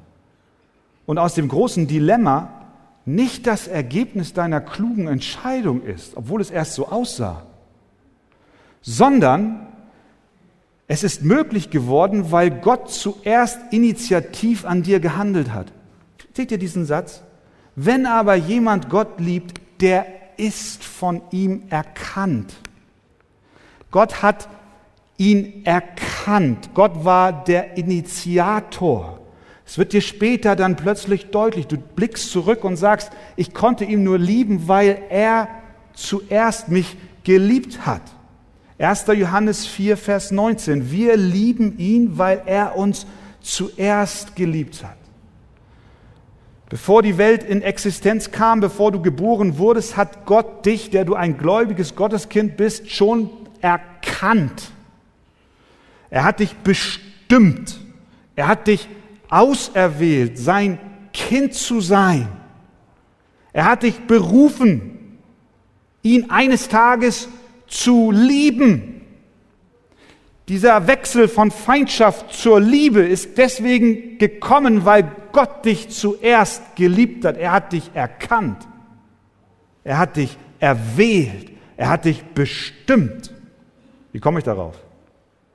und 1.08 1.18
aus 1.18 1.34
dem 1.34 1.48
großen 1.48 1.88
Dilemma 1.88 2.68
nicht 3.04 3.48
das 3.48 3.68
Ergebnis 3.68 4.34
deiner 4.34 4.62
klugen 4.62 5.08
Entscheidung 5.08 5.82
ist, 5.82 6.16
obwohl 6.16 6.40
es 6.40 6.52
erst 6.52 6.76
so 6.76 6.88
aussah, 6.88 7.48
sondern 8.84 9.74
es 10.88 11.04
ist 11.04 11.24
möglich 11.24 11.72
geworden, 11.72 12.32
weil 12.32 12.52
Gott 12.52 12.92
zuerst 12.92 13.58
initiativ 13.72 14.66
an 14.66 14.84
dir 14.84 15.00
gehandelt 15.00 15.52
hat. 15.52 15.74
Seht 16.36 16.52
ihr 16.52 16.60
diesen 16.60 16.86
Satz? 16.86 17.24
Wenn 17.80 18.08
aber 18.08 18.34
jemand 18.34 18.90
Gott 18.90 19.20
liebt, 19.20 19.62
der 19.82 20.08
ist 20.38 20.84
von 20.84 21.22
ihm 21.30 21.62
erkannt. 21.70 22.56
Gott 23.92 24.24
hat 24.24 24.50
ihn 25.18 25.64
erkannt. 25.64 26.72
Gott 26.74 27.06
war 27.06 27.44
der 27.44 27.78
Initiator. 27.78 29.20
Es 29.64 29.78
wird 29.78 29.94
dir 29.94 30.02
später 30.02 30.56
dann 30.56 30.76
plötzlich 30.76 31.28
deutlich. 31.28 31.68
Du 31.68 31.78
blickst 31.78 32.32
zurück 32.32 32.64
und 32.64 32.78
sagst, 32.78 33.12
ich 33.36 33.54
konnte 33.54 33.86
ihn 33.86 34.04
nur 34.04 34.18
lieben, 34.18 34.68
weil 34.68 35.04
er 35.12 35.48
zuerst 35.94 36.70
mich 36.70 36.98
geliebt 37.24 37.86
hat. 37.86 38.02
1. 38.80 39.06
Johannes 39.16 39.68
4, 39.68 39.98
Vers 39.98 40.32
19. 40.32 40.90
Wir 40.90 41.16
lieben 41.16 41.78
ihn, 41.78 42.18
weil 42.18 42.42
er 42.48 42.76
uns 42.76 43.06
zuerst 43.40 44.36
geliebt 44.36 44.84
hat. 44.84 44.98
Bevor 46.70 47.02
die 47.02 47.18
Welt 47.18 47.44
in 47.44 47.62
Existenz 47.62 48.32
kam, 48.32 48.60
bevor 48.60 48.92
du 48.92 49.02
geboren 49.02 49.58
wurdest, 49.58 49.96
hat 49.96 50.26
Gott 50.26 50.66
dich, 50.66 50.90
der 50.90 51.06
du 51.06 51.16
ein 51.16 51.38
gläubiges 51.38 51.96
Gotteskind 51.96 52.58
bist, 52.58 52.92
schon 52.92 53.30
erkannt. 53.62 54.72
Er 56.10 56.26
hat 56.26 56.42
dich 56.42 56.56
bestimmt. 56.58 57.80
Er 58.36 58.48
hat 58.48 58.68
dich 58.68 58.88
auserwählt, 59.30 60.38
sein 60.38 60.78
Kind 61.14 61.54
zu 61.54 61.80
sein. 61.80 62.28
Er 63.54 63.66
hat 63.66 63.84
dich 63.84 64.06
berufen, 64.06 65.18
ihn 66.04 66.30
eines 66.30 66.68
Tages 66.68 67.30
zu 67.66 68.12
lieben. 68.12 68.97
Dieser 70.48 70.88
Wechsel 70.88 71.28
von 71.28 71.52
Feindschaft 71.52 72.34
zur 72.34 72.62
Liebe 72.62 73.02
ist 73.02 73.38
deswegen 73.38 74.18
gekommen, 74.18 74.86
weil 74.86 75.12
Gott 75.34 75.66
dich 75.66 75.90
zuerst 75.90 76.76
geliebt 76.78 77.26
hat. 77.26 77.38
Er 77.38 77.52
hat 77.52 77.74
dich 77.74 77.92
erkannt. 77.94 78.66
Er 79.84 79.98
hat 79.98 80.16
dich 80.16 80.38
erwählt. 80.60 81.52
Er 81.76 81.90
hat 81.90 82.06
dich 82.06 82.24
bestimmt. 82.24 83.34
Wie 84.14 84.20
komme 84.20 84.40
ich 84.40 84.46
darauf? 84.46 84.76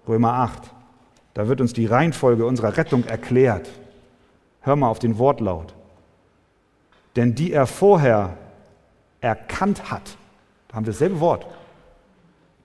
Römer 0.06 0.34
8. 0.34 0.62
Da 1.32 1.48
wird 1.48 1.62
uns 1.62 1.72
die 1.72 1.86
Reihenfolge 1.86 2.44
unserer 2.44 2.76
Rettung 2.76 3.04
erklärt. 3.04 3.70
Hör 4.60 4.76
mal 4.76 4.88
auf 4.88 4.98
den 4.98 5.16
Wortlaut. 5.16 5.74
Denn 7.16 7.34
die 7.34 7.52
er 7.52 7.66
vorher 7.66 8.36
erkannt 9.22 9.90
hat, 9.90 10.16
da 10.68 10.76
haben 10.76 10.84
wir 10.84 10.92
dasselbe 10.92 11.20
Wort, 11.20 11.46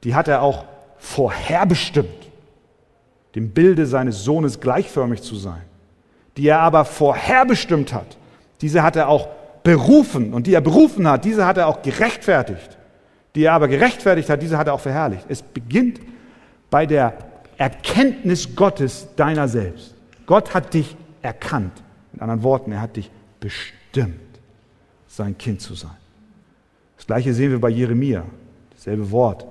die 0.03 0.13
hat 0.13 0.27
er 0.27 0.41
auch 0.41 0.65
vorherbestimmt, 0.97 2.09
dem 3.35 3.51
Bilde 3.51 3.85
seines 3.85 4.23
Sohnes 4.23 4.59
gleichförmig 4.59 5.21
zu 5.21 5.35
sein. 5.35 5.61
Die 6.37 6.47
er 6.47 6.59
aber 6.59 6.85
vorherbestimmt 6.85 7.93
hat, 7.93 8.17
diese 8.61 8.83
hat 8.83 8.95
er 8.95 9.09
auch 9.09 9.27
berufen. 9.63 10.33
Und 10.33 10.47
die 10.47 10.53
er 10.53 10.61
berufen 10.61 11.07
hat, 11.07 11.25
diese 11.25 11.45
hat 11.45 11.57
er 11.57 11.67
auch 11.67 11.81
gerechtfertigt. 11.81 12.77
Die 13.35 13.43
er 13.43 13.53
aber 13.53 13.67
gerechtfertigt 13.67 14.29
hat, 14.29 14.41
diese 14.41 14.57
hat 14.57 14.67
er 14.67 14.73
auch 14.73 14.79
verherrlicht. 14.79 15.25
Es 15.27 15.41
beginnt 15.41 15.99
bei 16.69 16.85
der 16.85 17.13
Erkenntnis 17.57 18.55
Gottes 18.55 19.07
deiner 19.15 19.47
selbst. 19.47 19.93
Gott 20.25 20.53
hat 20.53 20.73
dich 20.73 20.95
erkannt. 21.21 21.73
Mit 22.11 22.21
anderen 22.21 22.43
Worten, 22.43 22.71
er 22.71 22.81
hat 22.81 22.95
dich 22.95 23.11
bestimmt, 23.39 24.19
sein 25.07 25.37
Kind 25.37 25.61
zu 25.61 25.73
sein. 25.75 25.97
Das 26.95 27.05
gleiche 27.05 27.33
sehen 27.33 27.51
wir 27.51 27.59
bei 27.59 27.69
Jeremia, 27.69 28.23
dasselbe 28.71 29.11
Wort 29.11 29.45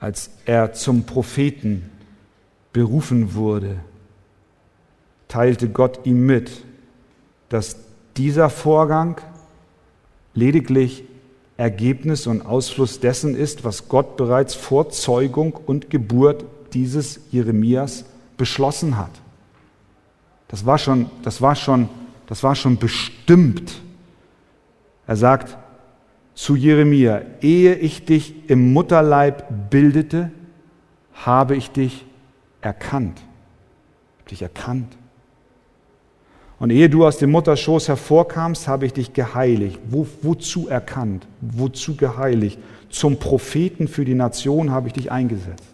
als 0.00 0.30
er 0.44 0.72
zum 0.72 1.04
Propheten 1.04 1.90
berufen 2.72 3.34
wurde, 3.34 3.80
teilte 5.26 5.68
Gott 5.68 6.06
ihm 6.06 6.26
mit, 6.26 6.50
dass 7.48 7.76
dieser 8.16 8.50
Vorgang 8.50 9.20
lediglich 10.34 11.04
Ergebnis 11.56 12.26
und 12.26 12.42
Ausfluss 12.42 13.00
dessen 13.00 13.34
ist, 13.34 13.64
was 13.64 13.88
Gott 13.88 14.16
bereits 14.16 14.54
vor 14.54 14.90
Zeugung 14.90 15.52
und 15.52 15.90
Geburt 15.90 16.44
dieses 16.72 17.20
Jeremias 17.32 18.04
beschlossen 18.36 18.96
hat. 18.96 19.10
Das 20.46 20.64
war 20.64 20.78
schon, 20.78 21.10
das 21.22 21.42
war 21.42 21.56
schon, 21.56 21.88
das 22.26 22.42
war 22.42 22.54
schon 22.54 22.78
bestimmt. 22.78 23.80
Er 25.06 25.16
sagt, 25.16 25.58
zu 26.38 26.54
Jeremia, 26.54 27.22
ehe 27.40 27.74
ich 27.74 28.04
dich 28.04 28.32
im 28.48 28.72
Mutterleib 28.72 29.70
bildete, 29.70 30.30
habe 31.12 31.56
ich 31.56 31.72
dich 31.72 32.06
erkannt. 32.60 33.20
Dich 34.30 34.42
erkannt. 34.42 34.96
Und 36.60 36.70
ehe 36.70 36.88
du 36.88 37.04
aus 37.04 37.18
dem 37.18 37.32
Mutterschoß 37.32 37.88
hervorkamst, 37.88 38.68
habe 38.68 38.86
ich 38.86 38.92
dich 38.92 39.12
geheiligt. 39.12 39.80
Wo, 39.90 40.06
wozu 40.22 40.68
erkannt? 40.68 41.26
Wozu 41.40 41.96
geheiligt? 41.96 42.60
Zum 42.88 43.18
Propheten 43.18 43.88
für 43.88 44.04
die 44.04 44.14
Nation 44.14 44.70
habe 44.70 44.86
ich 44.86 44.92
dich 44.92 45.10
eingesetzt. 45.10 45.66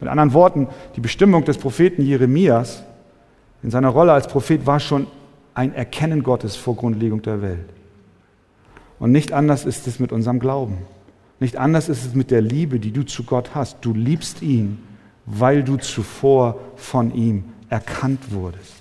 Mit 0.00 0.10
anderen 0.10 0.32
Worten, 0.32 0.66
die 0.96 1.00
Bestimmung 1.00 1.44
des 1.44 1.56
Propheten 1.56 2.02
Jeremias 2.02 2.82
in 3.62 3.70
seiner 3.70 3.90
Rolle 3.90 4.12
als 4.12 4.26
Prophet 4.26 4.66
war 4.66 4.80
schon 4.80 5.06
ein 5.54 5.72
Erkennen 5.72 6.24
Gottes 6.24 6.56
vor 6.56 6.74
Grundlegung 6.74 7.22
der 7.22 7.40
Welt. 7.42 7.79
Und 9.00 9.10
nicht 9.10 9.32
anders 9.32 9.64
ist 9.64 9.88
es 9.88 9.98
mit 9.98 10.12
unserem 10.12 10.38
Glauben. 10.38 10.78
Nicht 11.40 11.56
anders 11.56 11.88
ist 11.88 12.04
es 12.04 12.14
mit 12.14 12.30
der 12.30 12.42
Liebe, 12.42 12.78
die 12.78 12.92
du 12.92 13.02
zu 13.02 13.24
Gott 13.24 13.54
hast. 13.54 13.78
Du 13.80 13.94
liebst 13.94 14.42
ihn, 14.42 14.78
weil 15.24 15.64
du 15.64 15.78
zuvor 15.78 16.60
von 16.76 17.12
ihm 17.14 17.44
erkannt 17.70 18.30
wurdest. 18.30 18.74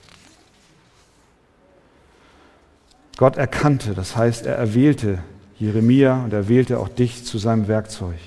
Gott 3.18 3.38
erkannte, 3.38 3.94
das 3.94 4.16
heißt, 4.16 4.46
er 4.46 4.56
erwählte 4.56 5.20
Jeremia 5.58 6.24
und 6.24 6.34
er 6.34 6.48
wählte 6.48 6.80
auch 6.80 6.90
dich 6.90 7.26
zu 7.26 7.38
seinem 7.38 7.68
Werkzeug. 7.68 8.18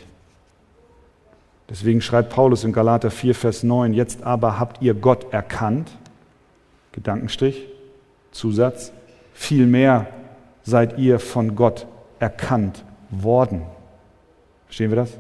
Deswegen 1.68 2.01
schreibt 2.01 2.30
Paulus 2.30 2.64
in 2.64 2.72
Galater 2.72 3.11
4, 3.11 3.34
Vers 3.34 3.62
9, 3.62 3.95
jetzt 3.95 4.22
aber 4.22 4.59
habt 4.59 4.82
ihr 4.82 4.95
Gott 4.95 5.32
erkannt, 5.32 5.90
Gedankenstrich, 6.93 7.66
Zusatz, 8.32 8.93
vielmehr 9.32 10.09
seid 10.64 10.98
ihr 10.98 11.18
von 11.18 11.54
Gott 11.54 11.86
erkannt 12.18 12.84
worden. 13.10 13.62
Verstehen 14.66 14.90
wir 14.90 14.96
das? 14.96 15.18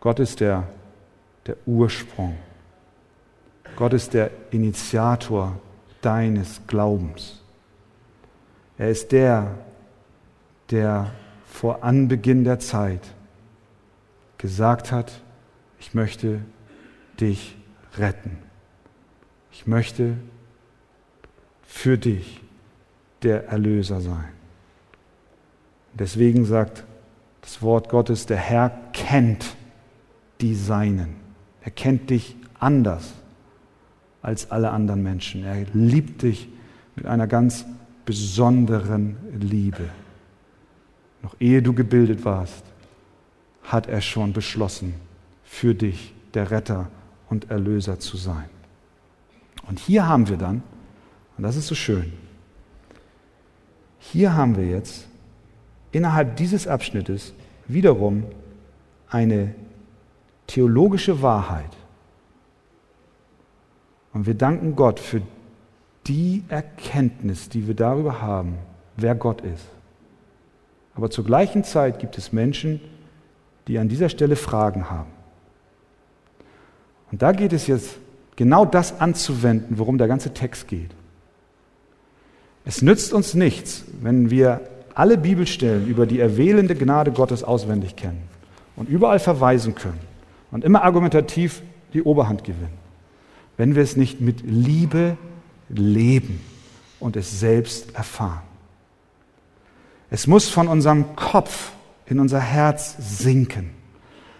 Gott 0.00 0.18
ist 0.18 0.40
der, 0.40 0.66
der 1.46 1.56
Ursprung. 1.66 2.36
Gott 3.76 3.92
ist 3.92 4.14
der 4.14 4.30
Initiator 4.50 5.58
deines 6.00 6.60
Glaubens. 6.66 7.40
Er 8.78 8.90
ist 8.90 9.12
der, 9.12 9.54
der 10.70 11.12
vor 11.46 11.84
Anbeginn 11.84 12.44
der 12.44 12.58
Zeit 12.58 13.00
gesagt 14.38 14.90
hat, 14.90 15.12
ich 15.78 15.94
möchte 15.94 16.40
dich 17.20 17.56
retten. 17.96 18.38
Ich 19.52 19.66
möchte 19.66 20.16
für 21.64 21.98
dich 21.98 22.41
der 23.24 23.48
Erlöser 23.48 24.00
sein. 24.00 24.28
Deswegen 25.94 26.44
sagt 26.44 26.84
das 27.42 27.60
Wort 27.62 27.88
Gottes, 27.88 28.26
der 28.26 28.36
Herr 28.36 28.70
kennt 28.92 29.56
die 30.40 30.54
Seinen. 30.54 31.16
Er 31.60 31.70
kennt 31.70 32.10
dich 32.10 32.36
anders 32.58 33.12
als 34.22 34.50
alle 34.50 34.70
anderen 34.70 35.02
Menschen. 35.02 35.44
Er 35.44 35.66
liebt 35.72 36.22
dich 36.22 36.48
mit 36.96 37.06
einer 37.06 37.26
ganz 37.26 37.66
besonderen 38.04 39.16
Liebe. 39.38 39.88
Noch 41.22 41.36
ehe 41.40 41.62
du 41.62 41.72
gebildet 41.72 42.24
warst, 42.24 42.64
hat 43.62 43.86
er 43.86 44.00
schon 44.00 44.32
beschlossen, 44.32 44.94
für 45.44 45.74
dich 45.74 46.14
der 46.34 46.50
Retter 46.50 46.88
und 47.28 47.50
Erlöser 47.50 48.00
zu 48.00 48.16
sein. 48.16 48.48
Und 49.68 49.78
hier 49.78 50.08
haben 50.08 50.28
wir 50.28 50.36
dann, 50.36 50.62
und 51.36 51.44
das 51.44 51.56
ist 51.56 51.68
so 51.68 51.74
schön, 51.74 52.12
hier 54.10 54.34
haben 54.34 54.56
wir 54.56 54.66
jetzt 54.66 55.06
innerhalb 55.92 56.36
dieses 56.36 56.66
Abschnittes 56.66 57.32
wiederum 57.68 58.24
eine 59.08 59.54
theologische 60.46 61.22
Wahrheit. 61.22 61.70
Und 64.12 64.26
wir 64.26 64.34
danken 64.34 64.74
Gott 64.74 64.98
für 64.98 65.22
die 66.06 66.42
Erkenntnis, 66.48 67.48
die 67.48 67.66
wir 67.66 67.74
darüber 67.74 68.20
haben, 68.20 68.58
wer 68.96 69.14
Gott 69.14 69.40
ist. 69.40 69.64
Aber 70.94 71.08
zur 71.10 71.24
gleichen 71.24 71.64
Zeit 71.64 72.00
gibt 72.00 72.18
es 72.18 72.32
Menschen, 72.32 72.80
die 73.68 73.78
an 73.78 73.88
dieser 73.88 74.08
Stelle 74.08 74.36
Fragen 74.36 74.90
haben. 74.90 75.10
Und 77.10 77.22
da 77.22 77.32
geht 77.32 77.52
es 77.52 77.66
jetzt 77.66 77.96
genau 78.36 78.64
das 78.64 79.00
anzuwenden, 79.00 79.78
worum 79.78 79.96
der 79.96 80.08
ganze 80.08 80.34
Text 80.34 80.66
geht. 80.66 80.90
Es 82.64 82.82
nützt 82.82 83.12
uns 83.12 83.34
nichts, 83.34 83.84
wenn 84.00 84.30
wir 84.30 84.60
alle 84.94 85.18
Bibelstellen 85.18 85.86
über 85.86 86.06
die 86.06 86.20
erwählende 86.20 86.74
Gnade 86.74 87.12
Gottes 87.12 87.42
auswendig 87.44 87.96
kennen 87.96 88.22
und 88.76 88.88
überall 88.88 89.18
verweisen 89.18 89.74
können 89.74 90.00
und 90.50 90.64
immer 90.64 90.82
argumentativ 90.82 91.62
die 91.92 92.02
Oberhand 92.02 92.44
gewinnen, 92.44 92.78
wenn 93.56 93.74
wir 93.74 93.82
es 93.82 93.96
nicht 93.96 94.20
mit 94.20 94.42
Liebe 94.42 95.16
leben 95.68 96.40
und 97.00 97.16
es 97.16 97.40
selbst 97.40 97.94
erfahren. 97.94 98.42
Es 100.10 100.26
muss 100.26 100.48
von 100.48 100.68
unserem 100.68 101.16
Kopf 101.16 101.72
in 102.06 102.20
unser 102.20 102.40
Herz 102.40 102.96
sinken. 102.98 103.70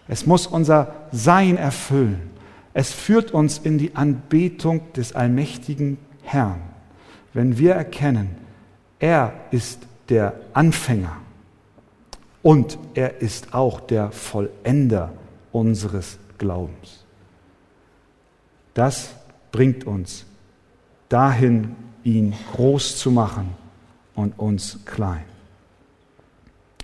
Es 0.07 0.27
muss 0.27 0.47
unser 0.47 0.95
Sein 1.13 1.57
erfüllen. 1.57 2.31
Es 2.75 2.93
führt 2.93 3.33
uns 3.33 3.59
in 3.59 3.79
die 3.79 3.97
Anbetung 3.97 4.93
des 4.93 5.15
allmächtigen 5.15 5.99
Herrn, 6.23 6.61
wenn 7.33 7.59
wir 7.59 7.75
erkennen, 7.75 8.37
er 8.99 9.33
ist 9.51 9.87
der 10.09 10.35
Anfänger 10.53 11.17
und 12.43 12.79
er 12.95 13.21
ist 13.21 13.55
auch 13.55 13.81
der 13.81 14.11
Vollender 14.11 15.13
unseres 15.53 16.19
Glaubens. 16.39 17.05
Das 18.75 19.11
bringt 19.51 19.85
uns 19.85 20.25
dahin, 21.09 21.77
ihn 22.05 22.35
groß 22.53 22.97
zu 22.99 23.11
machen 23.11 23.55
und 24.15 24.39
uns 24.39 24.79
klein. 24.85 25.25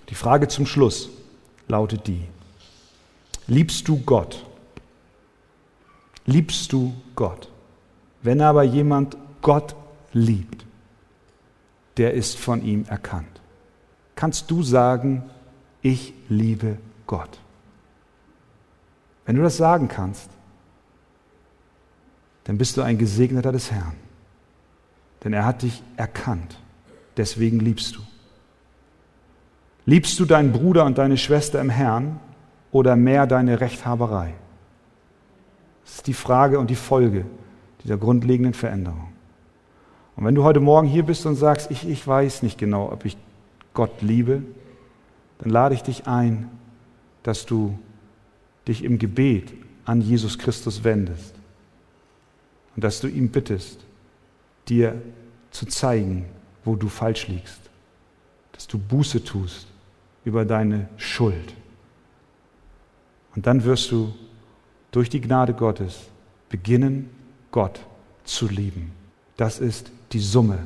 Die 0.09 0.15
Frage 0.15 0.47
zum 0.47 0.65
Schluss 0.65 1.09
lautet 1.67 2.07
die, 2.07 2.23
liebst 3.47 3.87
du 3.87 3.99
Gott? 3.99 4.45
Liebst 6.25 6.71
du 6.71 6.93
Gott? 7.15 7.49
Wenn 8.21 8.41
aber 8.41 8.63
jemand 8.63 9.17
Gott 9.41 9.75
liebt, 10.13 10.65
der 11.97 12.13
ist 12.13 12.37
von 12.37 12.63
ihm 12.63 12.85
erkannt. 12.87 13.41
Kannst 14.15 14.51
du 14.51 14.63
sagen, 14.63 15.23
ich 15.81 16.13
liebe 16.27 16.77
Gott? 17.07 17.39
Wenn 19.25 19.35
du 19.35 19.43
das 19.43 19.57
sagen 19.57 19.87
kannst, 19.87 20.29
dann 22.45 22.57
bist 22.57 22.77
du 22.77 22.81
ein 22.81 22.97
Gesegneter 22.97 23.51
des 23.51 23.71
Herrn. 23.71 23.95
Denn 25.23 25.33
er 25.33 25.45
hat 25.45 25.61
dich 25.61 25.83
erkannt. 25.97 26.57
Deswegen 27.15 27.59
liebst 27.59 27.95
du. 27.95 27.99
Liebst 29.85 30.19
du 30.19 30.25
deinen 30.25 30.51
Bruder 30.51 30.85
und 30.85 30.97
deine 30.97 31.17
Schwester 31.17 31.59
im 31.61 31.69
Herrn 31.69 32.19
oder 32.71 32.95
mehr 32.95 33.27
deine 33.27 33.59
Rechthaberei? 33.59 34.33
Das 35.83 35.95
ist 35.95 36.07
die 36.07 36.13
Frage 36.13 36.59
und 36.59 36.69
die 36.69 36.75
Folge 36.75 37.25
dieser 37.83 37.97
grundlegenden 37.97 38.53
Veränderung. 38.53 39.09
Und 40.19 40.25
wenn 40.25 40.35
du 40.35 40.43
heute 40.43 40.59
Morgen 40.59 40.85
hier 40.85 41.03
bist 41.03 41.25
und 41.25 41.35
sagst, 41.35 41.71
ich, 41.71 41.87
ich 41.87 42.05
weiß 42.05 42.43
nicht 42.43 42.57
genau, 42.57 42.91
ob 42.91 43.05
ich 43.05 43.15
Gott 43.73 44.01
liebe, 44.01 44.43
dann 45.37 45.49
lade 45.49 45.73
ich 45.73 45.81
dich 45.81 46.07
ein, 46.07 46.49
dass 47.23 47.45
du 47.45 47.79
dich 48.67 48.83
im 48.83 48.99
Gebet 48.99 49.53
an 49.85 50.01
Jesus 50.01 50.37
Christus 50.37 50.83
wendest 50.83 51.33
und 52.75 52.83
dass 52.83 52.99
du 52.99 53.07
ihm 53.07 53.29
bittest, 53.29 53.79
dir 54.67 55.01
zu 55.51 55.65
zeigen, 55.67 56.25
wo 56.65 56.75
du 56.75 56.89
falsch 56.89 57.29
liegst, 57.29 57.61
dass 58.51 58.67
du 58.67 58.77
Buße 58.77 59.23
tust 59.23 59.67
über 60.25 60.43
deine 60.43 60.89
Schuld. 60.97 61.53
Und 63.37 63.47
dann 63.47 63.63
wirst 63.63 63.89
du 63.89 64.13
durch 64.91 65.09
die 65.09 65.21
Gnade 65.21 65.53
Gottes 65.53 66.07
beginnen, 66.49 67.09
Gott 67.51 67.79
zu 68.25 68.49
lieben. 68.49 68.91
Das 69.37 69.61
ist 69.61 69.93
die 70.11 70.19
Summe 70.19 70.59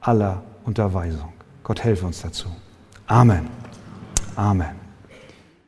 aller 0.00 0.42
Unterweisung. 0.64 1.32
Gott 1.62 1.82
helfe 1.82 2.06
uns 2.06 2.22
dazu. 2.22 2.48
Amen. 3.06 3.48
Amen. 4.36 4.79